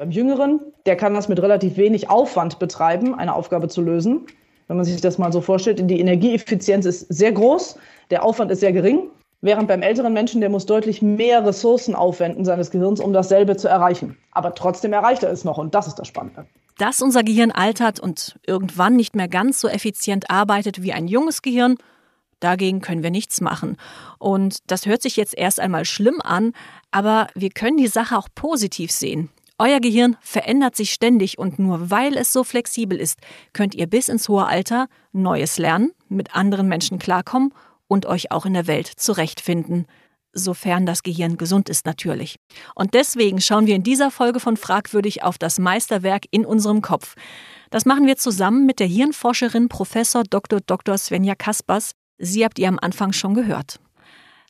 Beim 0.00 0.12
Jüngeren, 0.12 0.60
der 0.86 0.96
kann 0.96 1.12
das 1.12 1.28
mit 1.28 1.42
relativ 1.42 1.76
wenig 1.76 2.08
Aufwand 2.08 2.58
betreiben, 2.58 3.14
eine 3.14 3.34
Aufgabe 3.34 3.68
zu 3.68 3.82
lösen. 3.82 4.24
Wenn 4.66 4.78
man 4.78 4.86
sich 4.86 4.98
das 5.02 5.18
mal 5.18 5.30
so 5.30 5.42
vorstellt, 5.42 5.78
die 5.90 6.00
Energieeffizienz 6.00 6.86
ist 6.86 7.00
sehr 7.12 7.32
groß, 7.32 7.76
der 8.10 8.24
Aufwand 8.24 8.50
ist 8.50 8.60
sehr 8.60 8.72
gering. 8.72 9.10
Während 9.42 9.68
beim 9.68 9.82
älteren 9.82 10.14
Menschen, 10.14 10.40
der 10.40 10.48
muss 10.48 10.64
deutlich 10.64 11.02
mehr 11.02 11.44
Ressourcen 11.44 11.94
aufwenden 11.94 12.46
seines 12.46 12.70
Gehirns, 12.70 12.98
um 12.98 13.12
dasselbe 13.12 13.58
zu 13.58 13.68
erreichen. 13.68 14.16
Aber 14.30 14.54
trotzdem 14.54 14.94
erreicht 14.94 15.22
er 15.22 15.32
es 15.32 15.44
noch 15.44 15.58
und 15.58 15.74
das 15.74 15.86
ist 15.86 15.96
das 15.96 16.08
Spannende. 16.08 16.46
Dass 16.78 17.02
unser 17.02 17.22
Gehirn 17.22 17.50
altert 17.50 18.00
und 18.00 18.38
irgendwann 18.46 18.96
nicht 18.96 19.14
mehr 19.14 19.28
ganz 19.28 19.60
so 19.60 19.68
effizient 19.68 20.30
arbeitet 20.30 20.82
wie 20.82 20.94
ein 20.94 21.08
junges 21.08 21.42
Gehirn, 21.42 21.76
dagegen 22.38 22.80
können 22.80 23.02
wir 23.02 23.10
nichts 23.10 23.42
machen. 23.42 23.76
Und 24.18 24.60
das 24.66 24.86
hört 24.86 25.02
sich 25.02 25.16
jetzt 25.16 25.36
erst 25.36 25.60
einmal 25.60 25.84
schlimm 25.84 26.22
an, 26.22 26.54
aber 26.90 27.26
wir 27.34 27.50
können 27.50 27.76
die 27.76 27.86
Sache 27.86 28.16
auch 28.16 28.28
positiv 28.34 28.92
sehen. 28.92 29.28
Euer 29.60 29.78
Gehirn 29.78 30.16
verändert 30.22 30.74
sich 30.74 30.90
ständig 30.90 31.36
und 31.36 31.58
nur 31.58 31.90
weil 31.90 32.16
es 32.16 32.32
so 32.32 32.44
flexibel 32.44 32.98
ist, 32.98 33.18
könnt 33.52 33.74
ihr 33.74 33.86
bis 33.86 34.08
ins 34.08 34.26
hohe 34.26 34.46
Alter 34.46 34.88
Neues 35.12 35.58
lernen, 35.58 35.92
mit 36.08 36.34
anderen 36.34 36.66
Menschen 36.66 36.98
klarkommen 36.98 37.52
und 37.86 38.06
euch 38.06 38.30
auch 38.30 38.46
in 38.46 38.54
der 38.54 38.66
Welt 38.66 38.90
zurechtfinden. 38.96 39.84
Sofern 40.32 40.86
das 40.86 41.02
Gehirn 41.02 41.36
gesund 41.36 41.68
ist 41.68 41.84
natürlich. 41.84 42.36
Und 42.74 42.94
deswegen 42.94 43.42
schauen 43.42 43.66
wir 43.66 43.76
in 43.76 43.82
dieser 43.82 44.10
Folge 44.10 44.40
von 44.40 44.56
Fragwürdig 44.56 45.24
auf 45.24 45.36
das 45.36 45.58
Meisterwerk 45.58 46.24
in 46.30 46.46
unserem 46.46 46.80
Kopf. 46.80 47.14
Das 47.68 47.84
machen 47.84 48.06
wir 48.06 48.16
zusammen 48.16 48.64
mit 48.64 48.80
der 48.80 48.86
Hirnforscherin 48.86 49.68
Prof. 49.68 49.92
Dr. 50.30 50.60
Dr. 50.64 50.96
Svenja 50.96 51.34
Kaspers. 51.34 51.90
Sie 52.16 52.46
habt 52.46 52.58
ihr 52.58 52.68
am 52.68 52.78
Anfang 52.80 53.12
schon 53.12 53.34
gehört. 53.34 53.78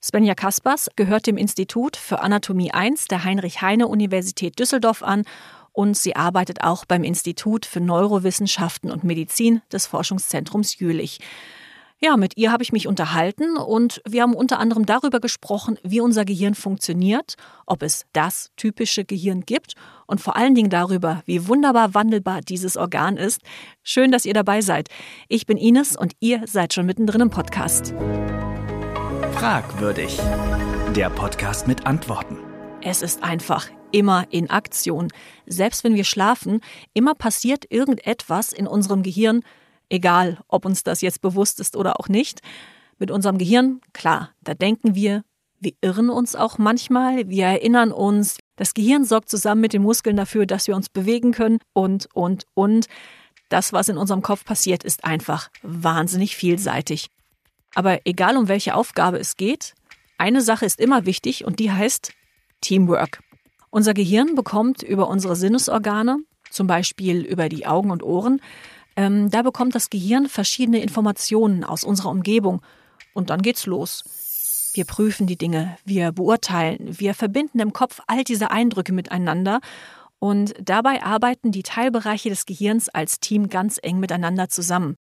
Svenja 0.02 0.34
Kaspers 0.34 0.88
gehört 0.96 1.26
dem 1.26 1.36
Institut 1.36 1.96
für 1.96 2.20
Anatomie 2.20 2.70
1 2.72 3.08
der 3.08 3.22
Heinrich-Heine-Universität 3.22 4.58
Düsseldorf 4.58 5.02
an 5.02 5.24
und 5.72 5.94
sie 5.96 6.16
arbeitet 6.16 6.62
auch 6.62 6.86
beim 6.86 7.04
Institut 7.04 7.66
für 7.66 7.80
Neurowissenschaften 7.80 8.90
und 8.90 9.04
Medizin 9.04 9.60
des 9.70 9.86
Forschungszentrums 9.86 10.78
Jülich. 10.78 11.20
Ja, 12.02 12.16
mit 12.16 12.38
ihr 12.38 12.50
habe 12.50 12.62
ich 12.62 12.72
mich 12.72 12.88
unterhalten 12.88 13.58
und 13.58 14.00
wir 14.08 14.22
haben 14.22 14.32
unter 14.32 14.58
anderem 14.58 14.86
darüber 14.86 15.20
gesprochen, 15.20 15.76
wie 15.82 16.00
unser 16.00 16.24
Gehirn 16.24 16.54
funktioniert, 16.54 17.34
ob 17.66 17.82
es 17.82 18.06
das 18.14 18.52
typische 18.56 19.04
Gehirn 19.04 19.42
gibt 19.42 19.74
und 20.06 20.18
vor 20.18 20.34
allen 20.34 20.54
Dingen 20.54 20.70
darüber, 20.70 21.22
wie 21.26 21.46
wunderbar 21.46 21.92
wandelbar 21.92 22.40
dieses 22.40 22.78
Organ 22.78 23.18
ist. 23.18 23.42
Schön, 23.82 24.12
dass 24.12 24.24
ihr 24.24 24.32
dabei 24.32 24.62
seid. 24.62 24.88
Ich 25.28 25.44
bin 25.44 25.58
Ines 25.58 25.94
und 25.94 26.14
ihr 26.20 26.42
seid 26.46 26.72
schon 26.72 26.86
mittendrin 26.86 27.20
im 27.20 27.30
Podcast. 27.30 27.92
Fragwürdig. 29.40 30.20
Der 30.94 31.08
Podcast 31.08 31.66
mit 31.66 31.86
Antworten. 31.86 32.36
Es 32.82 33.00
ist 33.00 33.22
einfach 33.22 33.70
immer 33.90 34.26
in 34.28 34.50
Aktion. 34.50 35.08
Selbst 35.46 35.82
wenn 35.82 35.94
wir 35.94 36.04
schlafen, 36.04 36.60
immer 36.92 37.14
passiert 37.14 37.64
irgendetwas 37.70 38.52
in 38.52 38.66
unserem 38.66 39.02
Gehirn, 39.02 39.40
Egal, 39.88 40.40
ob 40.46 40.66
uns 40.66 40.82
das 40.82 41.00
jetzt 41.00 41.22
bewusst 41.22 41.58
ist 41.58 41.74
oder 41.74 41.98
auch 41.98 42.08
nicht. 42.08 42.42
Mit 42.98 43.10
unserem 43.10 43.38
Gehirn, 43.38 43.80
klar, 43.94 44.30
da 44.42 44.52
denken 44.52 44.94
wir, 44.94 45.24
wir 45.58 45.72
irren 45.80 46.10
uns 46.10 46.36
auch 46.36 46.58
manchmal, 46.58 47.30
wir 47.30 47.46
erinnern 47.46 47.92
uns. 47.92 48.36
Das 48.56 48.74
Gehirn 48.74 49.06
sorgt 49.06 49.30
zusammen 49.30 49.62
mit 49.62 49.72
den 49.72 49.80
Muskeln 49.82 50.16
dafür, 50.16 50.44
dass 50.44 50.66
wir 50.66 50.76
uns 50.76 50.90
bewegen 50.90 51.32
können 51.32 51.60
und, 51.72 52.08
und, 52.12 52.44
und. 52.52 52.88
Das, 53.48 53.72
was 53.72 53.88
in 53.88 53.96
unserem 53.96 54.20
Kopf 54.20 54.44
passiert, 54.44 54.84
ist 54.84 55.02
einfach 55.02 55.48
wahnsinnig 55.62 56.36
vielseitig. 56.36 57.08
Aber 57.74 58.00
egal 58.04 58.36
um 58.36 58.48
welche 58.48 58.74
Aufgabe 58.74 59.18
es 59.18 59.36
geht, 59.36 59.74
eine 60.18 60.42
Sache 60.42 60.66
ist 60.66 60.80
immer 60.80 61.06
wichtig 61.06 61.44
und 61.44 61.58
die 61.58 61.70
heißt 61.70 62.12
Teamwork. 62.60 63.20
Unser 63.70 63.94
Gehirn 63.94 64.34
bekommt 64.34 64.82
über 64.82 65.08
unsere 65.08 65.36
Sinnesorgane, 65.36 66.18
zum 66.50 66.66
Beispiel 66.66 67.22
über 67.22 67.48
die 67.48 67.66
Augen 67.66 67.90
und 67.90 68.02
Ohren, 68.02 68.40
ähm, 68.96 69.30
da 69.30 69.42
bekommt 69.42 69.74
das 69.74 69.88
Gehirn 69.88 70.28
verschiedene 70.28 70.82
Informationen 70.82 71.64
aus 71.64 71.84
unserer 71.84 72.10
Umgebung 72.10 72.60
und 73.14 73.30
dann 73.30 73.42
geht's 73.42 73.66
los. 73.66 74.70
Wir 74.74 74.84
prüfen 74.84 75.26
die 75.26 75.38
Dinge, 75.38 75.78
wir 75.84 76.12
beurteilen, 76.12 76.98
wir 76.98 77.14
verbinden 77.14 77.60
im 77.60 77.72
Kopf 77.72 78.00
all 78.06 78.24
diese 78.24 78.50
Eindrücke 78.50 78.92
miteinander 78.92 79.60
und 80.18 80.54
dabei 80.62 81.02
arbeiten 81.02 81.50
die 81.50 81.62
Teilbereiche 81.62 82.28
des 82.28 82.46
Gehirns 82.46 82.88
als 82.88 83.20
Team 83.20 83.48
ganz 83.48 83.78
eng 83.82 84.00
miteinander 84.00 84.48
zusammen. 84.48 84.96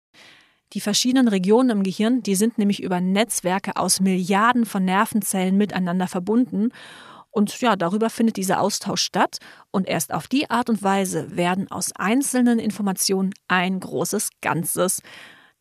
Die 0.74 0.82
verschiedenen 0.82 1.28
Regionen 1.28 1.70
im 1.70 1.84
Gehirn, 1.84 2.24
die 2.24 2.36
sind 2.36 2.58
nämlich 2.58 2.84
über 2.84 3.00
Netzwerke 3.00 3.78
aus 3.78 4.00
Milliarden 4.02 4.66
von 4.66 4.84
Nervenzellen 4.84 5.58
miteinander 5.58 6.08
verbunden 6.08 6.72
und 7.38 7.62
ja, 7.62 7.76
darüber 7.76 8.10
findet 8.10 8.38
dieser 8.38 8.62
Austausch 8.62 9.04
statt 9.04 9.38
und 9.70 9.88
erst 9.88 10.12
auf 10.12 10.28
die 10.28 10.50
Art 10.50 10.72
und 10.72 10.82
Weise 10.82 11.38
werden 11.38 11.70
aus 11.70 11.92
einzelnen 11.96 12.58
Informationen 12.58 13.32
ein 13.48 13.80
großes 13.80 14.30
Ganzes. 14.42 15.04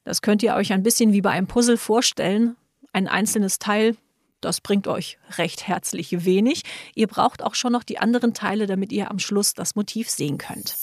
Das 0.03 0.23
könnt 0.23 0.43
ihr 0.43 0.55
euch 0.55 0.73
ein 0.73 0.83
bisschen 0.83 1.13
wie 1.13 1.21
bei 1.21 1.33
einem 1.33 1.49
Puzzle 1.49 1.77
vorstellen. 1.77 2.57
Ein 2.95 3.09
einzelnes 3.09 3.59
Teil, 3.59 3.95
das 4.41 4.63
bringt 4.63 4.89
euch 4.89 5.19
recht 5.37 5.69
herzlich 5.69 6.25
wenig. 6.25 6.63
Ihr 6.95 7.09
braucht 7.09 7.43
auch 7.43 7.55
schon 7.55 7.73
noch 7.73 7.85
die 7.85 7.99
anderen 7.99 8.33
Teile, 8.33 8.67
damit 8.67 8.91
ihr 8.91 9.11
am 9.11 9.19
Schluss 9.19 9.53
das 9.53 9.75
Motiv 9.75 10.09
sehen 10.09 10.39
könnt. 10.39 10.75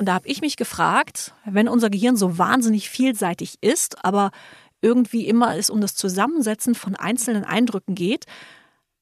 Und 0.00 0.06
da 0.06 0.14
habe 0.14 0.28
ich 0.28 0.40
mich 0.40 0.56
gefragt, 0.56 1.34
wenn 1.44 1.68
unser 1.68 1.90
Gehirn 1.90 2.16
so 2.16 2.38
wahnsinnig 2.38 2.88
vielseitig 2.88 3.58
ist, 3.60 4.02
aber 4.02 4.30
irgendwie 4.80 5.28
immer 5.28 5.58
es 5.58 5.68
um 5.68 5.82
das 5.82 5.94
Zusammensetzen 5.94 6.74
von 6.74 6.96
einzelnen 6.96 7.44
Eindrücken 7.44 7.94
geht, 7.94 8.24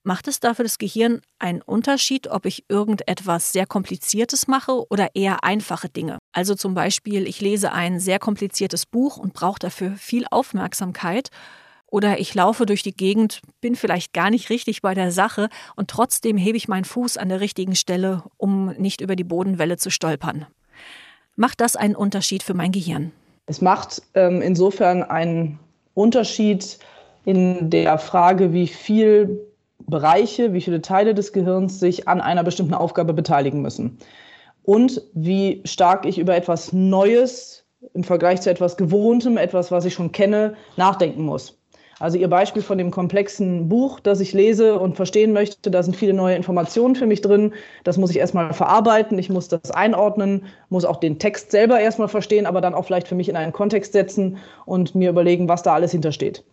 Macht 0.05 0.27
es 0.27 0.41
da 0.41 0.55
für 0.55 0.63
das 0.63 0.79
Gehirn 0.79 1.21
einen 1.39 1.61
Unterschied, 1.61 2.29
ob 2.29 2.47
ich 2.47 2.65
irgendetwas 2.69 3.53
sehr 3.53 3.67
Kompliziertes 3.67 4.47
mache 4.47 4.89
oder 4.91 5.15
eher 5.15 5.45
einfache 5.45 5.91
Dinge? 5.91 6.17
Also 6.33 6.55
zum 6.55 6.73
Beispiel, 6.73 7.27
ich 7.27 7.43
lese 7.43 7.73
ein 7.73 8.01
sehr 8.01 8.19
kompliziertes 8.19 8.87
Buch 8.87 9.19
und 9.19 9.35
brauche 9.35 9.59
dafür 9.59 9.97
viel 9.97 10.25
Aufmerksamkeit. 10.31 11.29
Oder 11.87 12.21
ich 12.21 12.35
laufe 12.35 12.65
durch 12.65 12.83
die 12.83 12.97
Gegend, 12.97 13.43
bin 13.61 13.77
vielleicht 13.77 14.15
gar 14.15 14.31
nicht 14.31 14.49
richtig 14.49 14.81
bei 14.81 14.95
der 14.95 15.13
Sache 15.13 15.51
und 15.77 15.91
trotzdem 15.91 16.39
hebe 16.39 16.57
ich 16.57 16.69
meinen 16.69 16.87
Fuß 16.87 17.19
an 17.19 17.29
der 17.29 17.41
richtigen 17.41 17.77
Stelle, 17.77 18.25
um 18.39 18.73
nicht 18.79 19.03
über 19.03 19.15
die 19.15 19.25
Bodenwelle 19.25 19.77
zu 19.77 19.91
stolpern. 19.91 20.47
Macht 21.39 21.61
das 21.61 21.77
einen 21.77 21.95
Unterschied 21.95 22.43
für 22.43 22.55
mein 22.55 22.73
Gehirn? 22.73 23.13
Es 23.47 23.61
macht 23.61 24.03
ähm, 24.15 24.43
insofern 24.43 25.05
einen 25.05 25.61
Unterschied 25.95 26.81
in 27.25 27.71
der 27.71 27.99
Frage, 27.99 28.53
wie 28.53 28.67
viel 28.67 29.39
Bereiche, 29.87 30.53
wie 30.53 30.61
viele 30.61 30.83
Teile 30.83 31.15
des 31.15 31.33
Gehirns 31.33 31.79
sich 31.79 32.09
an 32.09 32.21
einer 32.21 32.43
bestimmten 32.43 32.75
Aufgabe 32.75 33.15
beteiligen 33.15 33.63
müssen. 33.63 33.99
Und 34.65 35.01
wie 35.15 35.63
stark 35.65 36.07
ich 36.07 36.19
über 36.19 36.35
etwas 36.35 36.73
Neues 36.73 37.65
im 37.95 38.03
Vergleich 38.03 38.41
zu 38.41 38.51
etwas 38.51 38.77
Gewohntem, 38.77 39.37
etwas, 39.37 39.71
was 39.71 39.85
ich 39.85 39.95
schon 39.95 40.11
kenne, 40.11 40.57
nachdenken 40.77 41.23
muss. 41.23 41.57
Also 42.01 42.17
Ihr 42.17 42.29
Beispiel 42.29 42.63
von 42.63 42.79
dem 42.79 42.91
komplexen 42.91 43.69
Buch, 43.69 43.99
das 43.99 44.21
ich 44.21 44.33
lese 44.33 44.79
und 44.79 44.95
verstehen 44.95 45.33
möchte, 45.33 45.71
da 45.71 45.83
sind 45.83 45.97
viele 45.97 46.13
neue 46.13 46.37
Informationen 46.37 46.95
für 46.95 47.07
mich 47.07 47.23
drin. 47.23 47.53
Das 47.83 47.97
muss 47.97 48.11
ich 48.11 48.19
erstmal 48.19 48.53
verarbeiten, 48.53 49.19
ich 49.19 49.31
muss 49.31 49.49
das 49.49 49.73
einordnen, 49.73 50.45
muss 50.69 50.85
auch 50.85 50.99
den 50.99 51.19
Text 51.19 51.51
selber 51.51 51.81
erstmal 51.81 52.09
verstehen, 52.09 52.47
aber 52.47 52.61
dann 52.61 52.75
auch 52.75 52.85
vielleicht 52.85 53.09
für 53.09 53.17
mich 53.17 53.29
in 53.29 53.37
einen 53.37 53.53
Kontext 53.53 53.93
setzen 53.93 54.39
und 54.65 54.95
mir 54.95 55.11
überlegen, 55.11 55.49
was 55.49 55.65
da 55.65 55.75
alles 55.75 55.91
hintersteht. 55.91 56.45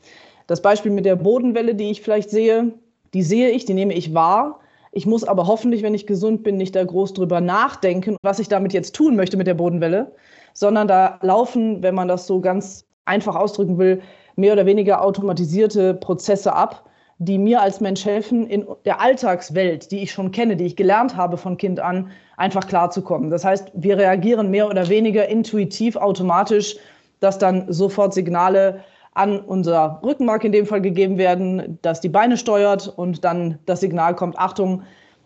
Das 0.48 0.62
Beispiel 0.62 0.92
mit 0.92 1.06
der 1.06 1.16
Bodenwelle, 1.16 1.76
die 1.76 1.92
ich 1.92 2.02
vielleicht 2.02 2.32
sehe, 2.32 2.74
die 3.14 3.24
sehe 3.24 3.50
ich, 3.50 3.66
die 3.66 3.74
nehme 3.76 3.94
ich 3.94 4.14
wahr. 4.14 4.60
Ich 4.92 5.06
muss 5.06 5.24
aber 5.24 5.46
hoffentlich, 5.46 5.84
wenn 5.84 5.94
ich 5.94 6.08
gesund 6.08 6.44
bin, 6.44 6.58
nicht 6.58 6.76
da 6.76 6.84
groß 6.84 7.14
drüber 7.14 7.42
nachdenken, 7.42 8.18
was 8.24 8.40
ich 8.40 8.48
damit 8.48 8.74
jetzt 8.74 8.96
tun 8.96 9.16
möchte 9.16 9.38
mit 9.38 9.46
der 9.46 9.54
Bodenwelle, 9.54 10.14
sondern 10.54 10.88
da 10.88 11.20
laufen, 11.22 11.84
wenn 11.84 11.94
man 11.94 12.08
das 12.08 12.26
so 12.26 12.42
ganz 12.42 12.86
einfach 13.06 13.36
ausdrücken 13.36 13.78
will, 13.78 14.02
mehr 14.36 14.54
oder 14.54 14.66
weniger 14.66 15.04
automatisierte 15.04 15.94
Prozesse 15.94 16.54
ab, 16.54 16.86
die 17.18 17.38
mir 17.38 17.62
als 17.62 17.80
Mensch 17.80 18.04
helfen, 18.06 18.46
in 18.48 18.66
der 18.84 19.00
Alltagswelt, 19.00 19.92
die 19.92 20.04
ich 20.04 20.12
schon 20.12 20.32
kenne, 20.32 20.56
die 20.56 20.66
ich 20.66 20.76
gelernt 20.76 21.16
habe 21.16 21.38
von 21.38 21.58
Kind 21.58 21.80
an, 21.80 22.12
einfach 22.38 22.68
klarzukommen. 22.68 23.30
Das 23.30 23.46
heißt, 23.46 23.72
wir 23.74 23.98
reagieren 23.98 24.52
mehr 24.52 24.68
oder 24.68 24.90
weniger 24.90 25.28
intuitiv, 25.28 25.96
automatisch, 25.96 26.76
dass 27.22 27.38
dann 27.38 27.72
sofort 27.72 28.14
Signale 28.14 28.84
an 29.14 29.40
unser 29.40 30.02
Rückenmark 30.04 30.44
in 30.44 30.52
dem 30.52 30.66
Fall 30.66 30.82
gegeben 30.82 31.18
werden, 31.18 31.80
das 31.82 32.02
die 32.02 32.10
Beine 32.10 32.36
steuert 32.36 32.94
und 32.98 33.24
dann 33.24 33.60
das 33.66 33.80
Signal 33.80 34.14
kommt, 34.14 34.38
Achtung, 34.38 34.84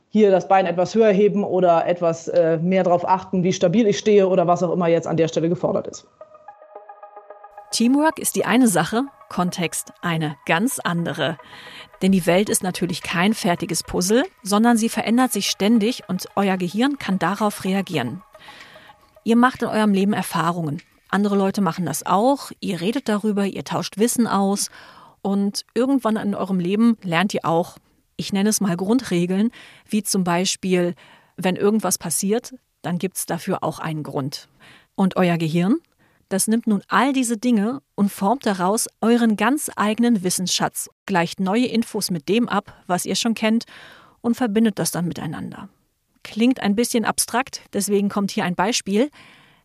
hier 0.10 0.32
das 0.32 0.48
Bein 0.48 0.66
etwas 0.66 0.94
höher 0.94 1.12
heben 1.12 1.44
oder 1.44 1.88
etwas 1.88 2.28
äh, 2.28 2.58
mehr 2.58 2.84
darauf 2.84 3.08
achten, 3.08 3.44
wie 3.44 3.54
stabil 3.54 3.88
ich 3.88 3.98
stehe 3.98 4.28
oder 4.28 4.48
was 4.48 4.64
auch 4.64 4.72
immer 4.72 4.88
jetzt 4.88 5.08
an 5.08 5.18
der 5.18 5.28
Stelle 5.28 5.50
gefordert 5.50 5.88
ist. 5.88 6.08
Teamwork 7.72 8.20
ist 8.20 8.36
die 8.36 8.46
eine 8.46 8.68
Sache, 8.68 9.06
Kontext 9.30 9.94
eine 10.02 10.36
ganz 10.46 10.80
andere. 10.80 11.38
Denn 12.02 12.12
die 12.12 12.26
Welt 12.26 12.50
ist 12.50 12.64
natürlich 12.64 13.02
kein 13.02 13.34
fertiges 13.34 13.84
Puzzle, 13.84 14.24
sondern 14.44 14.78
sie 14.78 14.90
verändert 14.90 15.32
sich 15.32 15.50
ständig 15.50 16.04
und 16.08 16.28
euer 16.36 16.58
Gehirn 16.58 16.98
kann 16.98 17.20
darauf 17.20 17.64
reagieren. 17.64 18.24
Ihr 19.24 19.36
macht 19.36 19.62
in 19.62 19.68
eurem 19.68 19.94
Leben 19.94 20.14
Erfahrungen, 20.14 20.82
andere 21.10 21.36
Leute 21.36 21.62
machen 21.62 21.86
das 21.86 22.06
auch. 22.06 22.52
Ihr 22.60 22.82
redet 22.82 23.10
darüber, 23.10 23.46
ihr 23.46 23.64
tauscht 23.64 23.98
Wissen 23.98 24.28
aus 24.28 24.70
und 25.22 25.66
irgendwann 25.74 26.18
in 26.18 26.36
eurem 26.36 26.60
Leben 26.60 26.98
lernt 27.02 27.34
ihr 27.34 27.46
auch, 27.46 27.78
ich 28.16 28.32
nenne 28.32 28.50
es 28.50 28.62
mal 28.62 28.78
Grundregeln, 28.78 29.52
wie 29.88 30.04
zum 30.04 30.24
Beispiel, 30.24 30.94
wenn 31.36 31.56
irgendwas 31.56 31.98
passiert, 31.98 32.54
dann 32.82 32.98
gibt 33.00 33.18
es 33.18 33.26
dafür 33.26 33.64
auch 33.64 33.80
einen 33.80 34.04
Grund. 34.04 34.50
Und 34.96 35.16
euer 35.16 35.38
Gehirn, 35.38 35.78
das 36.30 36.48
nimmt 36.48 36.68
nun 36.68 36.82
all 36.88 37.12
diese 37.12 37.38
Dinge 37.38 37.82
und 37.96 38.12
formt 38.12 38.46
daraus 38.46 38.88
euren 39.02 39.36
ganz 39.36 39.70
eigenen 39.76 40.24
Wissensschatz, 40.24 40.90
gleicht 41.06 41.40
neue 41.40 41.66
Infos 41.66 42.12
mit 42.12 42.30
dem 42.30 42.48
ab, 42.48 42.84
was 42.88 43.06
ihr 43.06 43.16
schon 43.16 43.34
kennt, 43.34 43.66
und 44.22 44.36
verbindet 44.36 44.80
das 44.80 44.92
dann 44.92 45.08
miteinander. 45.08 45.70
Klingt 46.24 46.60
ein 46.60 46.76
bisschen 46.76 47.06
abstrakt, 47.06 47.62
deswegen 47.74 48.10
kommt 48.10 48.32
hier 48.32 48.44
ein 48.44 48.56
Beispiel. 48.56 49.10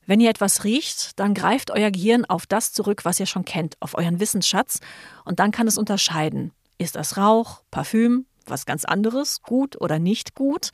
Wenn 0.07 0.21
ihr 0.21 0.31
etwas 0.31 0.65
riecht, 0.65 1.19
dann 1.19 1.35
greift 1.35 1.71
euer 1.71 1.91
Gehirn 1.91 2.25
auf 2.25 2.47
das 2.47 2.73
zurück, 2.73 3.05
was 3.05 3.21
ihr 3.21 3.27
schon 3.27 3.45
kennt, 3.45 3.77
auf 3.81 3.95
euren 3.95 4.21
Wissensschatz, 4.21 4.81
und 5.25 5.41
dann 5.41 5.51
kann 5.51 5.67
es 5.67 5.79
unterscheiden. 5.79 6.53
Ist 6.79 6.97
das 6.97 7.17
Rauch, 7.17 7.63
Parfüm, 7.71 8.27
was 8.47 8.67
ganz 8.67 8.85
anderes, 8.85 9.43
gut 9.43 9.81
oder 9.81 9.99
nicht 9.99 10.35
gut? 10.35 10.71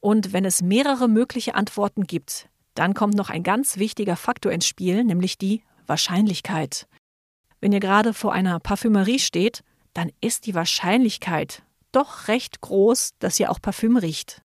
Und 0.00 0.32
wenn 0.34 0.44
es 0.44 0.60
mehrere 0.60 1.08
mögliche 1.08 1.54
Antworten 1.54 2.04
gibt, 2.04 2.48
dann 2.74 2.94
kommt 2.94 3.14
noch 3.14 3.30
ein 3.30 3.42
ganz 3.42 3.78
wichtiger 3.78 4.16
Faktor 4.16 4.52
ins 4.52 4.66
Spiel, 4.66 5.04
nämlich 5.04 5.38
die 5.38 5.62
Wahrscheinlichkeit. 5.86 6.86
Wenn 7.60 7.72
ihr 7.72 7.80
gerade 7.80 8.12
vor 8.12 8.32
einer 8.32 8.60
Parfümerie 8.60 9.18
steht, 9.18 9.62
dann 9.94 10.10
ist 10.20 10.46
die 10.46 10.54
Wahrscheinlichkeit 10.54 11.62
doch 11.92 12.28
recht 12.28 12.60
groß, 12.60 13.12
dass 13.20 13.38
ihr 13.38 13.50
auch 13.50 13.60
Parfüm 13.62 13.96
riecht. 13.96 14.42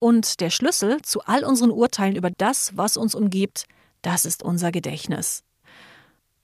Und 0.00 0.40
der 0.40 0.50
Schlüssel 0.50 1.02
zu 1.02 1.22
all 1.22 1.44
unseren 1.44 1.70
Urteilen 1.70 2.16
über 2.16 2.30
das, 2.30 2.76
was 2.76 2.96
uns 2.96 3.14
umgibt, 3.14 3.66
das 4.02 4.24
ist 4.24 4.42
unser 4.42 4.72
Gedächtnis. 4.72 5.42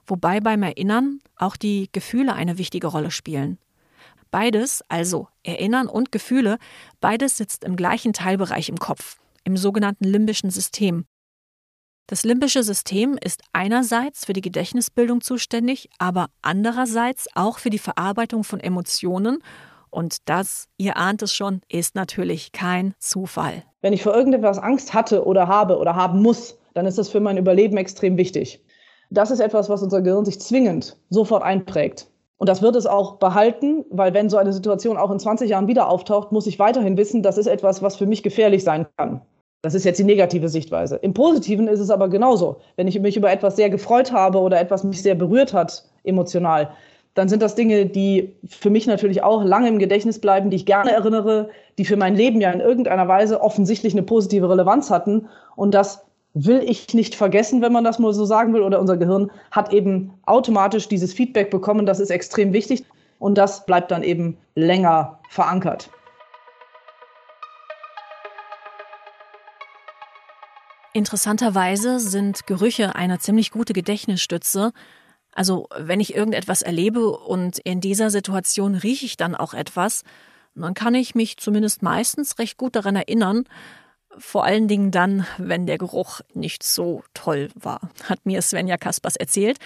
Wobei 0.07 0.41
beim 0.41 0.63
Erinnern 0.63 1.21
auch 1.37 1.57
die 1.57 1.89
Gefühle 1.93 2.35
eine 2.35 2.59
wichtige 2.59 2.89
Rolle 2.89 3.11
spielen. 3.11 3.59
Beides, 4.31 4.83
also 4.89 5.29
Erinnern 5.45 5.87
und 5.89 6.13
Gefühle, 6.13 6.59
beides 7.01 7.37
sitzt 7.37 7.65
im 7.65 7.77
gleichen 7.77 8.13
Teilbereich 8.13 8.69
im 8.69 8.79
Kopf, 8.79 9.19
im 9.45 9.57
sogenannten 9.57 10.05
limbischen 10.05 10.51
System. 10.51 11.05
Das 12.07 12.25
limbische 12.25 12.63
System 12.63 13.17
ist 13.23 13.43
einerseits 13.53 14.27
für 14.27 14.35
die 14.35 14.43
Gedächtnisbildung 14.43 15.23
zuständig, 15.23 15.89
aber 15.99 16.27
andererseits 16.43 17.29
auch 17.35 17.59
für 17.59 17.71
die 17.71 17.79
Verarbeitung 17.79 18.45
von 18.45 18.61
Emotionen 18.61 19.39
und 19.95 20.29
das, 20.29 20.67
ihr 20.77 20.97
ahnt 20.97 21.23
es 21.23 21.33
schon, 21.33 21.61
ist 21.69 21.95
natürlich 21.95 22.51
kein 22.51 22.95
Zufall. 22.99 23.63
Wenn 23.81 23.93
ich 23.93 24.03
vor 24.03 24.15
irgendetwas 24.15 24.59
Angst 24.59 24.93
hatte 24.93 25.25
oder 25.25 25.47
habe 25.47 25.79
oder 25.79 25.95
haben 25.95 26.21
muss, 26.21 26.59
dann 26.75 26.85
ist 26.85 26.99
das 26.99 27.09
für 27.09 27.21
mein 27.21 27.37
Überleben 27.37 27.77
extrem 27.77 28.17
wichtig. 28.17 28.61
Das 29.11 29.31
ist 29.31 29.39
etwas, 29.39 29.69
was 29.69 29.83
unser 29.83 30.03
Gehirn 30.03 30.25
sich 30.25 30.41
zwingend 30.41 30.97
sofort 31.11 31.45
einprägt. 31.45 32.09
Und 32.39 32.49
das 32.49 32.61
wird 32.61 32.75
es 32.75 32.87
auch 32.87 33.19
behalten, 33.19 33.85
weil 33.91 34.13
wenn 34.13 34.29
so 34.29 34.37
eine 34.37 34.53
Situation 34.53 34.97
auch 34.97 35.13
in 35.13 35.21
20 35.21 35.49
Jahren 35.49 35.69
wieder 35.69 35.89
auftaucht, 35.89 36.33
muss 36.33 36.49
ich 36.49 36.59
weiterhin 36.59 36.97
wissen, 36.97 37.23
das 37.23 37.39
ist 37.39 37.47
etwas, 37.47 37.81
was 37.81 37.95
für 37.95 38.07
mich 38.07 38.25
gefährlich 38.25 38.65
sein 38.65 38.87
kann. 38.97 39.23
Das 39.65 39.73
ist 39.73 39.85
jetzt 39.85 39.99
die 39.99 40.05
negative 40.05 40.51
Sichtweise. 40.51 40.97
Im 40.97 41.15
Positiven 41.15 41.69
ist 41.69 41.81
es 41.81 41.89
aber 41.89 42.09
genauso. 42.09 42.57
Wenn 42.77 42.87
ich 42.87 43.01
mich 43.01 43.17
über 43.17 43.33
etwas 43.33 43.57
sehr 43.57 43.71
gefreut 43.71 44.13
habe 44.13 44.39
oder 44.41 44.61
etwas 44.61 44.85
mich 44.85 45.01
sehr 45.01 45.15
berührt 45.15 45.55
hat, 45.55 45.87
emotional, 46.03 46.69
dann 47.15 47.31
sind 47.31 47.41
das 47.41 47.55
Dinge, 47.55 47.87
die 47.87 48.35
für 48.47 48.69
mich 48.69 48.87
natürlich 48.87 49.23
auch 49.23 49.43
lange 49.43 49.69
im 49.69 49.79
Gedächtnis 49.79 50.19
bleiben, 50.19 50.51
die 50.51 50.57
ich 50.57 50.67
gerne 50.67 50.93
erinnere, 50.93 51.49
die 51.79 51.87
für 51.87 51.97
mein 51.97 52.15
Leben 52.15 52.43
ja 52.43 52.51
in 52.51 52.61
irgendeiner 52.61 53.09
Weise 53.09 53.41
offensichtlich 53.41 53.95
eine 53.95 54.03
positive 54.03 54.51
Relevanz 54.51 54.91
hatten. 54.91 55.29
Und 55.57 55.73
das 55.73 56.05
will 56.35 56.63
ich 56.63 56.93
nicht 56.93 57.15
vergessen, 57.15 57.63
wenn 57.63 57.73
man 57.73 57.85
das 57.85 57.99
mal 57.99 58.13
so 58.13 58.27
sagen 58.27 58.53
will, 58.53 58.61
oder 58.61 58.81
unser 58.81 58.99
Gehirn 58.99 59.31
hat 59.51 59.73
eben 59.73 60.13
automatisch 60.27 60.89
dieses 60.89 61.15
Feedback 61.15 61.51
bekommen, 61.51 61.87
das 61.87 62.01
ist 62.01 62.11
extrem 62.11 62.53
wichtig 62.53 62.85
und 63.19 63.39
das 63.39 63.65
bleibt 63.65 63.91
dann 63.91 64.03
eben 64.03 64.37
länger 64.57 65.21
verankert. 65.31 65.89
Interessanterweise 70.95 71.99
sind 71.99 72.47
Gerüche 72.47 72.95
eine 72.95 73.19
ziemlich 73.19 73.51
gute 73.51 73.73
Gedächtnisstütze, 73.73 74.73
also 75.33 75.67
wenn 75.77 75.99
ich 75.99 76.15
irgendetwas 76.15 76.63
erlebe 76.63 77.11
und 77.11 77.59
in 77.59 77.81
dieser 77.81 78.11
Situation 78.11 78.77
rieche 78.77 79.05
ich 79.05 79.17
dann 79.17 79.35
auch 79.35 79.55
etwas, 79.55 80.05
dann 80.55 80.75
kann 80.75 80.95
ich 80.95 81.17
mich 81.17 81.37
zumindest 81.37 81.83
meistens 81.83 82.39
recht 82.39 82.57
gut 82.57 82.77
daran 82.77 82.95
erinnern, 82.95 83.45
vor 84.17 84.45
allen 84.45 84.69
Dingen 84.69 84.93
dann, 84.93 85.27
wenn 85.39 85.67
der 85.67 85.79
Geruch 85.79 86.21
nicht 86.33 86.63
so 86.63 87.03
toll 87.15 87.49
war, 87.57 87.81
hat 88.09 88.25
mir 88.25 88.41
Svenja 88.41 88.77
Kaspers 88.77 89.17
erzählt. 89.17 89.59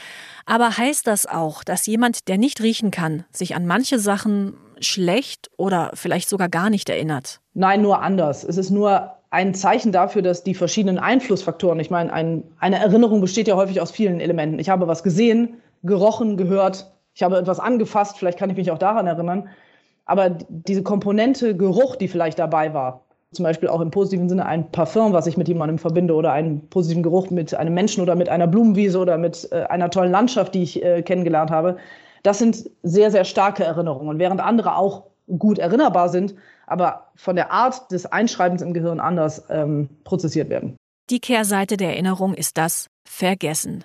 Aber 0.46 0.78
heißt 0.78 1.06
das 1.06 1.26
auch, 1.26 1.62
dass 1.62 1.84
jemand, 1.84 2.28
der 2.28 2.38
nicht 2.38 2.62
riechen 2.62 2.90
kann, 2.90 3.24
sich 3.30 3.54
an 3.54 3.66
manche 3.66 3.98
Sachen 3.98 4.56
schlecht 4.80 5.50
oder 5.58 5.90
vielleicht 5.92 6.30
sogar 6.30 6.48
gar 6.48 6.70
nicht 6.70 6.88
erinnert? 6.88 7.42
Nein, 7.52 7.82
nur 7.82 8.00
anders. 8.00 8.42
Es 8.42 8.56
ist 8.56 8.70
nur 8.70 9.17
ein 9.30 9.54
Zeichen 9.54 9.92
dafür, 9.92 10.22
dass 10.22 10.42
die 10.42 10.54
verschiedenen 10.54 10.98
Einflussfaktoren, 10.98 11.80
ich 11.80 11.90
meine, 11.90 12.12
ein, 12.12 12.44
eine 12.58 12.78
Erinnerung 12.78 13.20
besteht 13.20 13.48
ja 13.48 13.56
häufig 13.56 13.80
aus 13.80 13.90
vielen 13.90 14.20
Elementen. 14.20 14.58
Ich 14.58 14.70
habe 14.70 14.88
was 14.88 15.02
gesehen, 15.02 15.58
gerochen, 15.82 16.36
gehört, 16.36 16.90
ich 17.14 17.22
habe 17.22 17.36
etwas 17.36 17.60
angefasst, 17.60 18.18
vielleicht 18.18 18.38
kann 18.38 18.50
ich 18.50 18.56
mich 18.56 18.70
auch 18.70 18.78
daran 18.78 19.06
erinnern. 19.06 19.48
Aber 20.06 20.30
diese 20.48 20.82
Komponente 20.82 21.54
Geruch, 21.56 21.96
die 21.96 22.08
vielleicht 22.08 22.38
dabei 22.38 22.72
war, 22.72 23.04
zum 23.32 23.42
Beispiel 23.42 23.68
auch 23.68 23.82
im 23.82 23.90
positiven 23.90 24.28
Sinne 24.28 24.46
ein 24.46 24.70
Parfum, 24.70 25.12
was 25.12 25.26
ich 25.26 25.36
mit 25.36 25.48
jemandem 25.48 25.76
verbinde, 25.76 26.14
oder 26.14 26.32
einen 26.32 26.66
positiven 26.70 27.02
Geruch 27.02 27.28
mit 27.30 27.54
einem 27.54 27.74
Menschen 27.74 28.02
oder 28.02 28.14
mit 28.14 28.30
einer 28.30 28.46
Blumenwiese 28.46 28.98
oder 28.98 29.18
mit 29.18 29.48
äh, 29.52 29.64
einer 29.64 29.90
tollen 29.90 30.10
Landschaft, 30.10 30.54
die 30.54 30.62
ich 30.62 30.82
äh, 30.82 31.02
kennengelernt 31.02 31.50
habe, 31.50 31.76
das 32.22 32.38
sind 32.38 32.70
sehr, 32.82 33.10
sehr 33.10 33.24
starke 33.24 33.64
Erinnerungen. 33.64 34.18
Während 34.18 34.40
andere 34.40 34.76
auch 34.76 35.04
gut 35.38 35.58
erinnerbar 35.58 36.08
sind, 36.08 36.34
aber 36.70 37.12
von 37.14 37.36
der 37.36 37.50
Art 37.50 37.90
des 37.90 38.06
Einschreibens 38.06 38.62
im 38.62 38.74
Gehirn 38.74 39.00
anders 39.00 39.44
ähm, 39.50 39.88
prozessiert 40.04 40.48
werden. 40.48 40.76
Die 41.10 41.20
Kehrseite 41.20 41.76
der 41.76 41.90
Erinnerung 41.90 42.34
ist 42.34 42.58
das 42.58 42.88
Vergessen. 43.04 43.84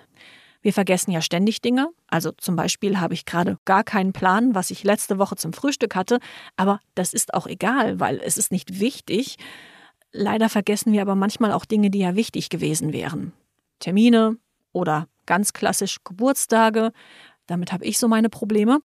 Wir 0.60 0.72
vergessen 0.72 1.10
ja 1.10 1.20
ständig 1.20 1.60
Dinge. 1.60 1.88
Also 2.08 2.32
zum 2.32 2.56
Beispiel 2.56 2.98
habe 2.98 3.14
ich 3.14 3.26
gerade 3.26 3.58
gar 3.64 3.84
keinen 3.84 4.12
Plan, 4.12 4.54
was 4.54 4.70
ich 4.70 4.82
letzte 4.82 5.18
Woche 5.18 5.36
zum 5.36 5.52
Frühstück 5.52 5.94
hatte, 5.94 6.20
aber 6.56 6.80
das 6.94 7.12
ist 7.12 7.34
auch 7.34 7.46
egal, 7.46 8.00
weil 8.00 8.20
es 8.24 8.38
ist 8.38 8.50
nicht 8.50 8.80
wichtig. 8.80 9.36
Leider 10.10 10.48
vergessen 10.48 10.92
wir 10.92 11.02
aber 11.02 11.16
manchmal 11.16 11.52
auch 11.52 11.64
Dinge, 11.64 11.90
die 11.90 11.98
ja 11.98 12.14
wichtig 12.14 12.48
gewesen 12.48 12.92
wären. 12.92 13.32
Termine 13.78 14.38
oder 14.72 15.08
ganz 15.26 15.52
klassisch 15.52 15.98
Geburtstage. 16.04 16.92
Damit 17.46 17.72
habe 17.72 17.84
ich 17.84 17.98
so 17.98 18.08
meine 18.08 18.30
Probleme. 18.30 18.80